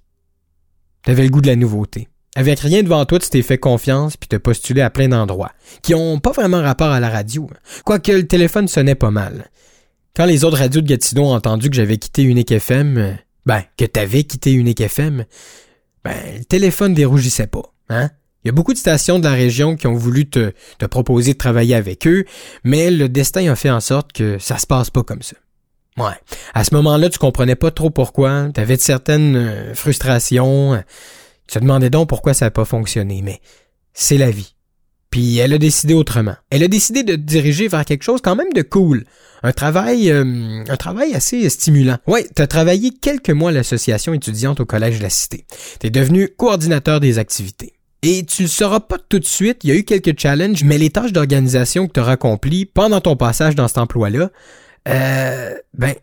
T'avais 1.02 1.22
le 1.22 1.30
goût 1.30 1.40
de 1.40 1.46
la 1.46 1.56
nouveauté. 1.56 2.08
Avec 2.36 2.60
rien 2.60 2.82
devant 2.82 3.06
toi, 3.06 3.18
tu 3.18 3.30
t'es 3.30 3.40
fait 3.40 3.56
confiance 3.56 4.18
puis 4.18 4.28
t'as 4.28 4.38
postulé 4.38 4.82
à 4.82 4.90
plein 4.90 5.08
d'endroits 5.08 5.52
qui 5.80 5.94
ont 5.94 6.20
pas 6.20 6.32
vraiment 6.32 6.60
rapport 6.60 6.90
à 6.90 7.00
la 7.00 7.08
radio. 7.08 7.48
Quoique 7.86 8.12
le 8.12 8.26
téléphone 8.26 8.68
sonnait 8.68 8.94
pas 8.94 9.10
mal. 9.10 9.48
Quand 10.14 10.26
les 10.26 10.44
autres 10.44 10.58
radios 10.58 10.82
de 10.82 10.86
Gatineau 10.86 11.24
ont 11.24 11.34
entendu 11.34 11.70
que 11.70 11.76
j'avais 11.76 11.96
quitté 11.96 12.24
Unique 12.24 12.52
FM, 12.52 13.16
ben, 13.46 13.62
que 13.78 13.86
t'avais 13.86 14.24
quitté 14.24 14.52
Unique 14.52 14.82
FM, 14.82 15.24
ben, 16.04 16.16
le 16.36 16.44
téléphone 16.44 16.92
dérougissait 16.92 17.46
pas, 17.46 17.72
hein? 17.88 18.10
Il 18.48 18.52
y 18.52 18.54
a 18.54 18.54
beaucoup 18.54 18.72
de 18.72 18.78
stations 18.78 19.18
de 19.18 19.24
la 19.24 19.34
région 19.34 19.76
qui 19.76 19.86
ont 19.88 19.94
voulu 19.94 20.24
te, 20.24 20.52
te 20.78 20.86
proposer 20.86 21.34
de 21.34 21.38
travailler 21.38 21.74
avec 21.74 22.06
eux, 22.06 22.24
mais 22.64 22.90
le 22.90 23.10
destin 23.10 23.52
a 23.52 23.54
fait 23.54 23.68
en 23.68 23.80
sorte 23.80 24.14
que 24.14 24.38
ça 24.38 24.56
se 24.56 24.66
passe 24.66 24.88
pas 24.88 25.02
comme 25.02 25.20
ça. 25.20 25.36
Ouais. 25.98 26.16
À 26.54 26.64
ce 26.64 26.74
moment-là, 26.76 27.10
tu 27.10 27.18
comprenais 27.18 27.56
pas 27.56 27.70
trop 27.70 27.90
pourquoi, 27.90 28.48
t'avais 28.54 28.78
de 28.78 28.80
certaines 28.80 29.36
euh, 29.36 29.74
frustrations, 29.74 30.82
tu 31.46 31.56
te 31.56 31.58
demandais 31.58 31.90
donc 31.90 32.08
pourquoi 32.08 32.32
ça 32.32 32.46
n'a 32.46 32.50
pas 32.50 32.64
fonctionné, 32.64 33.20
mais 33.22 33.42
c'est 33.92 34.16
la 34.16 34.30
vie. 34.30 34.54
Puis 35.10 35.36
elle 35.36 35.52
a 35.52 35.58
décidé 35.58 35.92
autrement. 35.92 36.36
Elle 36.48 36.62
a 36.62 36.68
décidé 36.68 37.02
de 37.02 37.16
diriger 37.16 37.68
vers 37.68 37.84
quelque 37.84 38.02
chose 38.02 38.22
quand 38.22 38.34
même 38.34 38.54
de 38.54 38.62
cool. 38.62 39.04
Un 39.42 39.52
travail, 39.52 40.10
euh, 40.10 40.64
un 40.66 40.76
travail 40.78 41.14
assez 41.14 41.50
stimulant. 41.50 41.98
Ouais, 42.06 42.26
t'as 42.34 42.46
travaillé 42.46 42.92
quelques 42.92 43.28
mois 43.28 43.50
à 43.50 43.52
l'association 43.52 44.14
étudiante 44.14 44.60
au 44.60 44.64
collège 44.64 44.96
de 44.96 45.02
la 45.02 45.10
Cité. 45.10 45.44
T'es 45.80 45.90
devenu 45.90 46.30
coordinateur 46.30 47.00
des 47.00 47.18
activités. 47.18 47.74
Et 48.02 48.24
tu 48.24 48.42
le 48.42 48.48
sauras 48.48 48.80
pas 48.80 48.98
tout 49.08 49.18
de 49.18 49.24
suite, 49.24 49.64
il 49.64 49.70
y 49.70 49.72
a 49.72 49.76
eu 49.76 49.84
quelques 49.84 50.18
challenges, 50.18 50.62
mais 50.62 50.78
les 50.78 50.90
tâches 50.90 51.12
d'organisation 51.12 51.88
que 51.88 51.92
tu 51.92 52.00
auras 52.00 52.12
accomplies 52.12 52.64
pendant 52.64 53.00
ton 53.00 53.16
passage 53.16 53.56
dans 53.56 53.66
cet 53.66 53.78
emploi-là, 53.78 54.30
euh, 54.88 55.54
ben, 55.74 55.94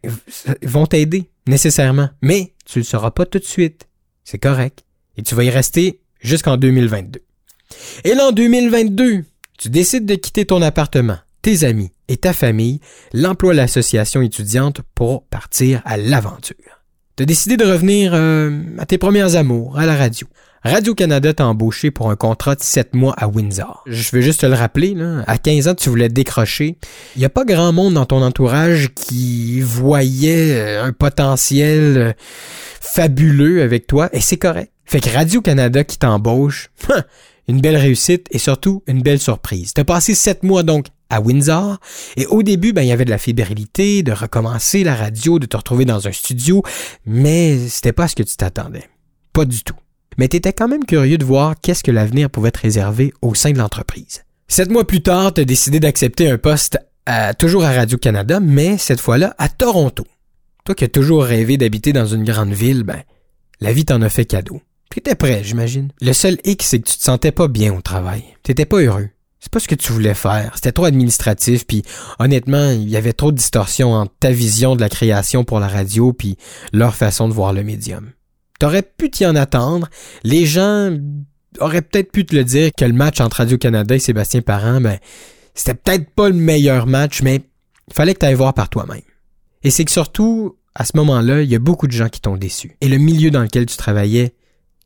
vont 0.64 0.86
t'aider, 0.86 1.30
nécessairement. 1.48 2.10
Mais 2.22 2.54
tu 2.66 2.80
le 2.80 2.86
sauras 2.86 3.12
pas 3.12 3.26
tout 3.26 3.40
de 3.40 3.46
suite. 3.46 3.88
C'est 4.24 4.40
correct 4.40 4.84
et 5.18 5.24
tu 5.24 5.36
vas 5.36 5.44
y 5.44 5.50
rester 5.50 6.02
jusqu'en 6.20 6.58
2022. 6.58 7.22
Et 8.04 8.14
là, 8.14 8.28
en 8.28 8.32
2022, 8.32 9.24
tu 9.58 9.70
décides 9.70 10.06
de 10.06 10.16
quitter 10.16 10.46
ton 10.46 10.62
appartement, 10.62 11.18
tes 11.42 11.64
amis 11.64 11.92
et 12.08 12.18
ta 12.18 12.34
famille, 12.34 12.82
l'emploi 13.14 13.54
de 13.54 13.58
l'association 13.58 14.22
étudiante 14.22 14.82
pour 14.94 15.26
partir 15.26 15.82
à 15.86 15.98
l'aventure. 15.98 16.56
Tu 17.16 17.24
as 17.24 17.26
décidé 17.26 17.58
de 17.58 17.66
revenir 17.66 18.12
euh, 18.14 18.62
à 18.78 18.86
tes 18.86 18.98
premiers 18.98 19.36
amours, 19.36 19.78
à 19.80 19.86
la 19.86 19.96
radio. 19.96 20.28
Radio-Canada 20.66 21.32
t'a 21.32 21.46
embauché 21.46 21.92
pour 21.92 22.10
un 22.10 22.16
contrat 22.16 22.56
de 22.56 22.64
7 22.64 22.96
mois 22.96 23.14
à 23.18 23.28
Windsor. 23.28 23.84
Je 23.86 24.10
veux 24.12 24.22
juste 24.22 24.42
te 24.42 24.48
le 24.48 24.56
rappeler, 24.56 24.96
là, 24.96 25.24
à 25.28 25.38
15 25.38 25.68
ans, 25.68 25.76
tu 25.76 25.90
voulais 25.90 26.10
décrocher. 26.10 26.76
Il 27.16 27.20
n'y 27.20 27.26
a 27.26 27.30
pas 27.30 27.46
grand 27.46 27.72
monde 27.72 27.94
dans 27.94 28.08
ton 28.08 28.24
entourage 28.24 28.90
qui 28.96 29.62
voyait 29.62 30.56
euh, 30.56 30.84
un 30.84 30.92
potentiel 30.92 31.98
euh, 31.98 32.14
fabuleux 32.82 33.62
avec 33.62 33.86
toi, 33.86 34.10
et 34.12 34.22
c'est 34.22 34.38
correct. 34.38 34.72
Fait 34.86 35.02
que 35.02 35.10
Radio-Canada 35.12 35.84
qui 35.84 36.00
t'embauche, 36.00 36.72
hein, 36.90 37.04
une 37.48 37.62
belle 37.62 37.78
réussite 37.78 38.26
et 38.32 38.40
surtout 38.40 38.82
une 38.88 39.04
belle 39.04 39.20
surprise. 39.20 39.72
T'as 39.76 39.84
passé 39.84 40.16
sept 40.16 40.42
mois 40.42 40.64
donc 40.64 40.88
à 41.12 41.22
Windsor 41.22 41.78
et 42.18 42.26
au 42.26 42.42
début, 42.42 42.74
ben, 42.74 42.82
il 42.82 42.88
y 42.88 42.92
avait 42.92 43.06
de 43.06 43.12
la 43.12 43.20
fébrilité, 43.20 44.02
de 44.02 44.14
recommencer 44.14 44.84
la 44.84 44.96
radio, 44.96 45.38
de 45.38 45.46
te 45.46 45.58
retrouver 45.58 45.86
dans 45.86 46.08
un 46.08 46.12
studio, 46.12 46.64
mais 47.06 47.56
c'était 47.68 47.94
pas 47.94 48.08
ce 48.08 48.16
que 48.16 48.24
tu 48.24 48.36
t'attendais. 48.36 48.90
Pas 49.32 49.46
du 49.46 49.64
tout. 49.64 49.76
Mais 50.18 50.28
t'étais 50.28 50.54
quand 50.54 50.68
même 50.68 50.86
curieux 50.86 51.18
de 51.18 51.26
voir 51.26 51.56
qu'est-ce 51.62 51.84
que 51.84 51.92
l'avenir 51.92 52.30
pouvait 52.30 52.52
te 52.52 52.62
réserver 52.62 53.14
au 53.22 53.36
sein 53.36 53.52
de 53.52 53.58
l'entreprise. 53.58 54.24
Sept 54.48 54.70
mois 54.70 54.86
plus 54.86 55.02
tard, 55.02 55.34
t'as 55.34 55.44
décidé 55.44 55.80
d'accepter 55.80 56.30
un 56.30 56.38
poste 56.38 56.78
toujours 57.38 57.64
à 57.64 57.72
Radio-Canada, 57.72 58.40
mais 58.40 58.78
cette 58.78 59.02
fois-là 59.02 59.36
à 59.38 59.50
Toronto. 59.50 60.06
Toi 60.64 60.76
qui 60.76 60.84
as 60.84 60.90
toujours 60.90 61.24
rêvé 61.24 61.58
d'habiter 61.58 61.94
dans 61.94 62.06
une 62.06 62.24
grande 62.24 62.54
ville, 62.54 62.84
ben, 62.84 63.04
la 63.60 63.74
vie 63.74 63.86
t'en 63.86 64.02
a 64.02 64.10
fait 64.10 64.26
cadeau. 64.26 64.62
T'étais 64.90 65.16
prêt, 65.16 65.44
j'imagine. 65.44 65.92
Le 66.02 66.14
seul 66.14 66.38
hic, 66.46 66.64
c'est 66.64 66.80
que 66.80 66.90
tu 66.90 66.98
te 66.98 67.04
sentais 67.04 67.32
pas 67.32 67.48
bien 67.48 67.74
au 67.74 67.82
travail. 67.82 68.24
T'étais 68.44 68.66
pas 68.66 68.78
heureux. 68.78 69.10
C'est 69.40 69.52
pas 69.52 69.60
ce 69.60 69.68
que 69.68 69.76
tu 69.76 69.92
voulais 69.92 70.14
faire. 70.14 70.54
C'était 70.56 70.72
trop 70.72 70.86
administratif, 70.86 71.68
puis 71.68 71.84
honnêtement, 72.18 72.72
il 72.72 72.90
y 72.90 72.98
avait 72.98 73.14
trop 73.14 73.32
de 73.32 73.38
distorsions 73.38 73.94
entre 73.94 74.14
ta 74.20 74.32
vision 74.32 74.76
de 74.76 74.82
la 74.82 74.90
création 74.90 75.44
pour 75.44 75.60
la 75.60 75.68
radio 75.68 76.14
puis 76.14 76.38
leur 76.74 76.96
façon 76.96 77.28
de 77.28 77.34
voir 77.34 77.54
le 77.54 77.64
médium. 77.64 78.12
T'aurais 78.60 78.84
pu 78.84 79.10
t'y 79.10 79.26
en 79.26 79.36
attendre. 79.36 79.90
Les 80.24 80.46
gens 80.46 80.98
auraient 81.60 81.82
peut-être 81.82 82.12
pu 82.12 82.26
te 82.26 82.36
le 82.36 82.44
dire 82.44 82.72
que 82.78 82.86
le 82.86 82.94
match 82.94 83.20
entre 83.20 83.38
Radio-Canada 83.38 83.96
et 83.96 84.00
Sébastien 84.00 84.42
Parent, 84.42 84.82
ben, 84.82 84.98
c'était 85.54 85.74
peut-être 85.74 86.10
pas 86.12 86.30
le 86.30 86.36
meilleur 86.36 86.86
match, 86.86 87.22
mais 87.22 87.42
il 87.88 87.94
fallait 87.94 88.14
que 88.14 88.26
tu 88.26 88.34
voir 88.34 88.54
par 88.54 88.70
toi-même. 88.70 89.02
Et 89.64 89.72
c'est 89.72 89.86
que 89.86 89.92
surtout, 89.92 90.58
à 90.76 90.86
ce 90.86 90.92
moment-là, 90.98 91.42
il 91.42 91.50
y 91.50 91.56
a 91.56 91.60
beaucoup 91.60 91.88
de 91.88 91.94
gens 91.94 92.10
qui 92.10 92.22
t'ont 92.22 92.38
déçu. 92.38 92.78
Et 92.82 92.88
le 92.88 92.98
milieu 92.98 93.32
dans 93.32 93.42
lequel 93.42 93.66
tu 93.66 93.78
travaillais, 93.78 94.34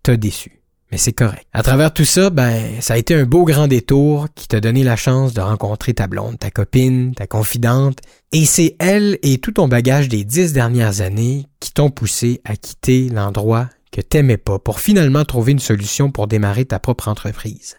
t'as 0.03 0.15
déçu. 0.15 0.58
Mais 0.91 0.98
c'est 0.98 1.13
correct. 1.13 1.46
À 1.53 1.62
travers 1.62 1.93
tout 1.93 2.05
ça, 2.05 2.31
ben, 2.31 2.81
ça 2.81 2.96
a 2.96 2.98
été 2.98 3.13
un 3.13 3.25
beau 3.25 3.43
grand 3.43 3.67
détour 3.67 4.27
qui 4.34 4.48
t'a 4.48 4.60
donné 4.60 4.84
la 4.84 4.96
chance 4.96 5.34
de 5.34 5.41
rencontrer 5.41 5.93
ta 5.93 6.08
blonde, 6.08 6.39
ta 6.39 6.50
copine, 6.50 7.13
ta 7.13 7.27
confidente. 7.27 8.00
Et 8.31 8.46
c'est 8.46 8.75
elle 8.79 9.19
et 9.22 9.38
tout 9.38 9.51
ton 9.51 9.67
bagage 9.67 10.10
des 10.10 10.24
dix 10.24 10.51
dernières 10.51 11.01
années 11.01 11.46
qui 11.60 11.74
t'ont 11.74 11.91
poussé 11.91 12.41
à 12.43 12.55
quitter 12.55 13.10
l'endroit 13.10 13.69
que 13.91 14.01
t'aimais 14.01 14.38
pas 14.38 14.58
pour 14.58 14.79
finalement 14.79 15.25
trouver 15.25 15.51
une 15.51 15.60
solution 15.60 16.12
pour 16.12 16.27
démarrer 16.27 16.65
ta 16.65 16.79
propre 16.79 17.08
entreprise. 17.08 17.77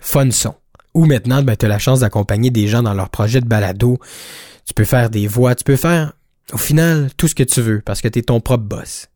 Fun 0.00 0.30
son. 0.30 0.54
Ou 0.94 1.06
maintenant, 1.06 1.42
ben, 1.42 1.56
tu 1.56 1.64
as 1.64 1.70
la 1.70 1.78
chance 1.78 2.00
d'accompagner 2.00 2.50
des 2.50 2.68
gens 2.68 2.82
dans 2.82 2.94
leur 2.94 3.08
projet 3.08 3.40
de 3.40 3.46
balado. 3.46 3.98
Tu 4.66 4.74
peux 4.74 4.84
faire 4.84 5.08
des 5.08 5.26
voix, 5.26 5.54
tu 5.54 5.64
peux 5.64 5.76
faire, 5.76 6.12
au 6.52 6.58
final, 6.58 7.10
tout 7.16 7.28
ce 7.28 7.34
que 7.34 7.42
tu 7.42 7.62
veux 7.62 7.80
parce 7.80 8.02
que 8.02 8.08
tu 8.08 8.18
es 8.18 8.22
ton 8.22 8.40
propre 8.40 8.64
boss. 8.64 9.08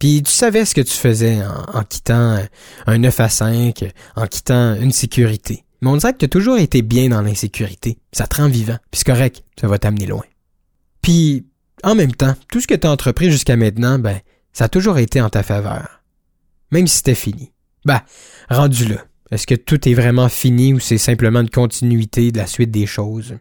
Puis 0.00 0.22
tu 0.22 0.32
savais 0.32 0.64
ce 0.64 0.74
que 0.74 0.80
tu 0.80 0.94
faisais 0.94 1.40
en, 1.44 1.84
quittant 1.84 2.38
un 2.86 2.98
9 2.98 3.20
à 3.20 3.28
5, 3.28 3.84
en 4.16 4.26
quittant 4.26 4.74
une 4.74 4.92
sécurité. 4.92 5.64
Mais 5.82 5.90
on 5.90 5.96
dirait 5.96 6.14
que 6.14 6.18
tu 6.18 6.24
as 6.24 6.28
toujours 6.28 6.58
été 6.58 6.80
bien 6.80 7.10
dans 7.10 7.20
l'insécurité. 7.20 7.98
Ça 8.12 8.26
te 8.26 8.36
rend 8.36 8.48
vivant. 8.48 8.78
Puis 8.90 9.00
c'est 9.00 9.06
correct, 9.06 9.44
ça 9.60 9.68
va 9.68 9.78
t'amener 9.78 10.06
loin. 10.06 10.24
Puis, 11.02 11.46
en 11.82 11.94
même 11.94 12.14
temps, 12.14 12.34
tout 12.50 12.60
ce 12.60 12.66
que 12.66 12.74
tu 12.74 12.86
as 12.86 12.90
entrepris 12.90 13.30
jusqu'à 13.30 13.56
maintenant, 13.56 13.98
ben, 13.98 14.20
ça 14.54 14.64
a 14.64 14.68
toujours 14.68 14.98
été 14.98 15.20
en 15.20 15.28
ta 15.28 15.42
faveur. 15.42 16.02
Même 16.70 16.86
si 16.86 16.98
c'était 16.98 17.14
fini. 17.14 17.52
Ben, 17.84 18.00
rendu 18.48 18.86
là. 18.86 19.04
Est-ce 19.30 19.46
que 19.46 19.54
tout 19.54 19.86
est 19.86 19.94
vraiment 19.94 20.28
fini 20.28 20.72
ou 20.72 20.80
c'est 20.80 20.98
simplement 20.98 21.40
une 21.40 21.50
continuité 21.50 22.32
de 22.32 22.38
la 22.38 22.46
suite 22.46 22.70
des 22.70 22.86
choses? 22.86 23.36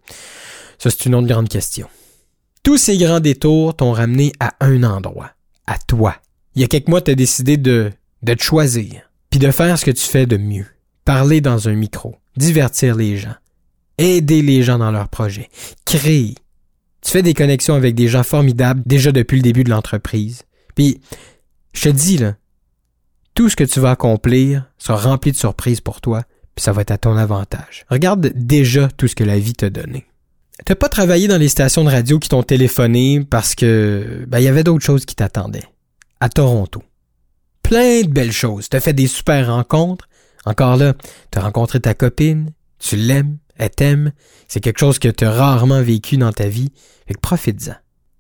Ça, 0.78 0.90
c'est 0.90 1.06
une 1.06 1.16
autre 1.16 1.28
grande 1.28 1.50
question. 1.50 1.88
Tous 2.64 2.78
ces 2.78 2.98
grands 2.98 3.22
détours 3.22 3.78
t'ont 3.78 3.94
ramené 3.94 4.34
à 4.42 4.54
un 4.60 4.84
endroit, 4.84 5.32
à 5.66 5.78
toi. 5.78 6.16
Il 6.60 6.64
y 6.64 6.66
a 6.66 6.68
quelques 6.68 6.90
mois, 6.90 7.00
tu 7.00 7.12
as 7.12 7.16
décidé 7.16 7.56
de, 7.56 7.90
de 8.22 8.34
te 8.34 8.44
choisir, 8.44 9.10
puis 9.30 9.40
de 9.40 9.50
faire 9.50 9.80
ce 9.80 9.86
que 9.86 9.92
tu 9.92 10.04
fais 10.06 10.26
de 10.26 10.36
mieux. 10.36 10.66
Parler 11.06 11.40
dans 11.40 11.70
un 11.70 11.74
micro, 11.74 12.18
divertir 12.36 12.98
les 12.98 13.16
gens, 13.16 13.36
aider 13.98 14.42
les 14.42 14.62
gens 14.62 14.78
dans 14.78 14.92
leurs 14.92 15.08
projets, 15.08 15.48
créer. 15.86 16.36
Tu 17.02 17.12
fais 17.12 17.22
des 17.22 17.34
connexions 17.34 17.76
avec 17.76 17.96
des 17.96 18.10
gens 18.10 18.24
formidables 18.24 18.84
déjà 18.86 19.14
depuis 19.14 19.38
le 19.38 19.42
début 19.42 19.64
de 19.64 19.70
l'entreprise. 19.70 20.42
Puis, 20.76 21.00
je 21.72 21.84
te 21.84 21.90
dis, 21.96 22.18
là, 22.18 22.36
tout 23.36 23.48
ce 23.48 23.56
que 23.56 23.64
tu 23.64 23.80
vas 23.80 23.92
accomplir 23.92 24.70
sera 24.78 24.98
rempli 24.98 25.32
de 25.32 25.38
surprises 25.38 25.80
pour 25.80 26.02
toi, 26.02 26.24
puis 26.56 26.64
ça 26.64 26.74
va 26.74 26.82
être 26.82 26.92
à 26.92 26.98
ton 26.98 27.16
avantage. 27.16 27.86
Regarde 27.90 28.34
déjà 28.36 28.90
tout 28.98 29.08
ce 29.08 29.16
que 29.16 29.24
la 29.24 29.40
vie 29.40 29.54
t'a 29.54 29.70
donné. 29.70 30.08
T'as 30.66 30.76
pas 30.76 30.90
travaillé 30.90 31.30
dans 31.30 31.38
les 31.38 31.48
stations 31.48 31.86
de 31.86 31.90
radio 31.90 32.20
qui 32.20 32.28
t'ont 32.28 32.44
téléphoné 32.44 33.24
parce 33.24 33.56
que 33.56 34.26
ben, 34.28 34.40
il 34.40 34.44
y 34.44 34.50
avait 34.50 34.66
d'autres 34.66 34.84
choses 34.84 35.06
qui 35.06 35.16
t'attendaient. 35.16 35.64
À 36.20 36.30
Toronto. 36.30 36.84
Plein 37.64 38.02
de 38.02 38.10
belles 38.10 38.32
choses. 38.32 38.70
T'as 38.70 38.80
fait 38.80 38.94
des 38.94 39.08
super 39.08 39.48
rencontres. 39.48 40.08
Encore 40.46 40.78
là, 40.78 40.94
t'as 41.32 41.42
rencontré 41.42 41.80
ta 41.80 41.94
copine, 41.94 42.52
tu 42.80 42.96
l'aimes, 42.96 43.38
elle 43.58 43.70
t'aime. 43.70 44.12
C'est 44.48 44.62
quelque 44.62 44.80
chose 44.80 45.00
que 45.00 45.10
t'as 45.10 45.32
rarement 45.32 45.82
vécu 45.82 46.18
dans 46.18 46.32
ta 46.32 46.48
vie. 46.48 46.72
Fait 47.08 47.14
que 47.14 47.20
profites-en. 47.20 47.76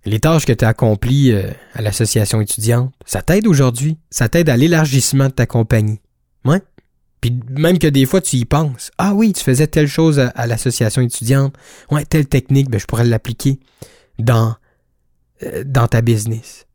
Les 0.06 0.20
tâches 0.20 0.46
que 0.46 0.53
tu 0.53 0.65
as 0.65 0.70
accomplies 0.70 1.32
euh, 1.32 1.50
à 1.74 1.82
l'association 1.82 2.41
étudiante, 2.41 2.94
ça 3.06 3.22
t'aide 3.22 3.48
aujourd'hui. 3.48 3.98
Ça 4.10 4.29
t'aide 4.29 4.50
à 4.50 4.58
l'élargissement 4.58 5.25
de 5.25 5.34
ta 5.34 5.46
compagnie. 5.46 6.00
Ouais. 6.46 6.62
Puis 7.22 7.38
même 7.50 7.79
que 7.79 7.88
des 7.88 8.06
fois 8.06 8.22
tu 8.22 8.38
y 8.38 8.46
penses. 8.46 8.91
Ah 8.98 9.13
oui, 9.13 9.34
tu 9.34 9.44
faisais 9.44 9.68
telle 9.68 9.88
chose 9.88 10.20
à, 10.20 10.48
l'association 10.48 11.01
étudiante. 11.01 11.53
Ouais, 11.91 12.06
telle 12.06 12.27
technique, 12.27 12.70
ben, 12.70 12.79
je 12.79 12.86
pourrais 12.86 13.06
l'appliquer 13.06 13.60
dans, 14.20 14.56
euh, 15.44 15.63
dans 15.65 15.88
ta 15.88 16.01
business. 16.01 16.65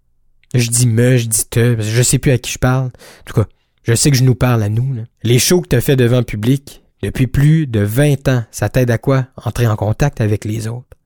Je 0.54 0.70
dis 0.70 0.87
me, 0.87 1.16
je 1.16 1.26
dis 1.26 1.44
te, 1.50 1.80
je 1.80 2.02
sais 2.02 2.18
plus 2.18 2.30
à 2.30 2.38
qui 2.38 2.52
je 2.52 2.58
parle. 2.58 2.87
En 2.87 3.25
tout 3.26 3.34
cas, 3.34 3.46
je 3.82 3.94
sais 3.94 4.11
que 4.11 4.16
je 4.16 4.23
nous 4.23 4.34
parle 4.34 4.62
à 4.62 4.68
nous. 4.68 4.96
Les 5.23 5.38
shows 5.38 5.61
que 5.61 5.68
tu 5.68 5.76
as 5.76 5.80
fait 5.80 5.96
devant 5.96 6.18
le 6.18 6.25
public, 6.25 6.82
depuis 7.02 7.26
plus 7.26 7.66
de 7.66 7.80
20 7.80 8.28
ans, 8.28 8.44
ça 8.50 8.68
t'aide 8.68 8.90
à 8.90 8.99
quoi? 8.99 9.26
Entrer 9.37 9.66
en 9.66 9.76
contact 9.76 10.20
avec 10.20 10.44
les 10.44 10.68
autres. 10.68 10.96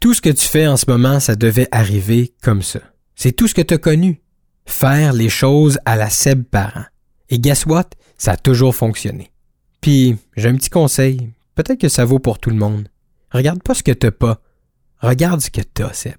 Tout 0.00 0.14
ce 0.14 0.22
que 0.22 0.30
tu 0.30 0.46
fais 0.46 0.66
en 0.66 0.76
ce 0.76 0.86
moment, 0.88 1.20
ça 1.20 1.34
devait 1.36 1.68
arriver 1.70 2.32
comme 2.42 2.62
ça. 2.62 2.80
C'est 3.16 3.32
tout 3.32 3.48
ce 3.48 3.54
que 3.54 3.62
tu 3.62 3.74
as 3.74 3.78
connu. 3.78 4.20
Faire 4.66 5.12
les 5.12 5.28
choses 5.28 5.78
à 5.84 5.96
la 5.96 6.08
Seb 6.08 6.44
parent. 6.44 6.84
Et 7.28 7.38
guess 7.38 7.66
what? 7.66 7.90
Ça 8.16 8.32
a 8.32 8.36
toujours 8.36 8.74
fonctionné. 8.74 9.32
Puis, 9.80 10.16
j'ai 10.36 10.48
un 10.48 10.56
petit 10.56 10.70
conseil. 10.70 11.30
Peut-être 11.54 11.80
que 11.80 11.88
ça 11.88 12.04
vaut 12.04 12.18
pour 12.18 12.38
tout 12.38 12.50
le 12.50 12.56
monde. 12.56 12.88
Regarde 13.30 13.62
pas 13.62 13.74
ce 13.74 13.82
que 13.82 13.92
t'as 13.92 14.10
pas. 14.10 14.40
Regarde 15.00 15.40
ce 15.40 15.50
que 15.50 15.60
t'as, 15.60 15.92
Seb. 15.92 16.14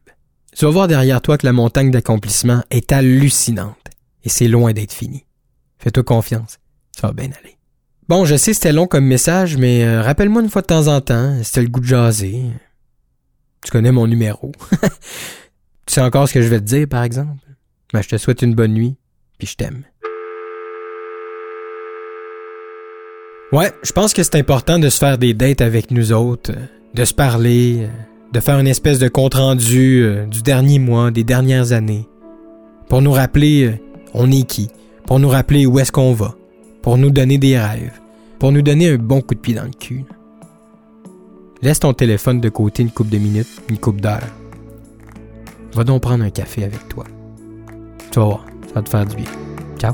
Tu 0.56 0.64
vas 0.64 0.72
voir 0.72 0.88
derrière 0.88 1.22
toi 1.22 1.38
que 1.38 1.46
la 1.46 1.52
montagne 1.52 1.92
d'accomplissement 1.92 2.64
est 2.72 2.94
hallucinante. 2.94 3.76
Et 4.24 4.30
c'est 4.30 4.48
loin 4.48 4.72
d'être 4.72 4.94
fini. 4.94 5.26
Fais-toi 5.80 6.04
confiance. 6.04 6.60
Ça 6.98 7.08
va 7.08 7.14
bien 7.14 7.26
aller. 7.26 7.58
Bon, 8.08 8.24
je 8.24 8.38
sais 8.38 8.54
c'était 8.54 8.72
long 8.72 8.88
comme 8.88 9.04
message, 9.06 9.58
mais 9.58 9.84
euh, 9.84 10.02
rappelle-moi 10.02 10.42
une 10.42 10.50
fois 10.50 10.62
de 10.62 10.68
temps 10.68 10.88
en 10.88 11.02
temps, 11.02 11.38
si 11.44 11.60
le 11.60 11.68
goût 11.68 11.82
de 11.82 11.86
jaser, 11.86 12.44
tu 13.66 13.72
connais 13.72 13.92
mon 13.92 14.08
numéro. 14.08 14.54
tu 14.82 15.94
sais 15.94 16.02
encore 16.02 16.30
ce 16.30 16.34
que 16.34 16.42
je 16.42 16.48
vais 16.48 16.60
te 16.60 16.66
dire, 16.66 16.88
par 16.88 17.04
exemple? 17.04 17.44
Ben, 17.92 18.02
je 18.02 18.08
te 18.08 18.18
souhaite 18.18 18.42
une 18.42 18.56
bonne 18.56 18.74
nuit, 18.74 18.96
puis 19.38 19.48
je 19.48 19.58
t'aime. 19.58 19.84
Ouais, 23.52 23.74
je 23.84 23.92
pense 23.92 24.14
que 24.14 24.24
c'est 24.24 24.36
important 24.36 24.80
de 24.80 24.88
se 24.88 25.00
faire 25.00 25.18
des 25.18 25.34
dates 25.34 25.62
avec 25.62 25.92
nous 25.92 26.14
autres, 26.14 26.54
de 26.94 27.04
se 27.06 27.14
parler, 27.14 27.90
de 28.32 28.40
faire 28.40 28.60
une 28.60 28.68
espèce 28.68 29.00
de 29.00 29.08
compte-rendu 29.08 30.04
euh, 30.04 30.26
du 30.26 30.42
dernier 30.42 30.80
mois, 30.80 31.12
des 31.12 31.24
dernières 31.24 31.72
années, 31.72 32.08
pour 32.90 33.02
nous 33.02 33.12
rappeler 33.12 33.66
euh, 33.66 33.78
on 34.14 34.32
est 34.32 34.44
qui, 34.44 34.70
pour 35.06 35.20
nous 35.20 35.30
rappeler 35.30 35.66
où 35.66 35.80
est-ce 35.80 35.92
qu'on 35.92 36.14
va, 36.14 36.36
pour 36.82 36.98
nous 36.98 37.10
donner 37.10 37.38
des 37.38 37.58
rêves, 37.58 38.00
pour 38.40 38.52
nous 38.52 38.62
donner 38.62 38.90
un 38.90 38.98
bon 38.98 39.22
coup 39.22 39.36
de 39.36 39.40
pied 39.40 39.54
dans 39.54 39.64
le 39.64 39.72
cul. 39.72 40.06
Laisse 41.62 41.80
ton 41.80 41.94
téléphone 41.94 42.42
de 42.42 42.50
côté 42.50 42.84
une 42.84 42.92
coupe 42.92 43.10
de 43.10 43.18
minutes, 43.18 43.62
une 43.70 43.78
coupe 43.78 44.02
d'heures. 44.02 44.22
Va 45.74 45.84
donc 45.84 46.02
prendre 46.02 46.24
un 46.24 46.30
café 46.30 46.64
avec 46.64 46.88
toi. 46.88 47.06
Tu 48.12 48.20
vas 48.20 48.26
voir, 48.26 48.46
ça 48.68 48.76
va 48.76 48.82
te 48.82 48.90
faire 48.90 49.06
du 49.06 49.16
bien. 49.16 49.32
Ciao. 49.78 49.94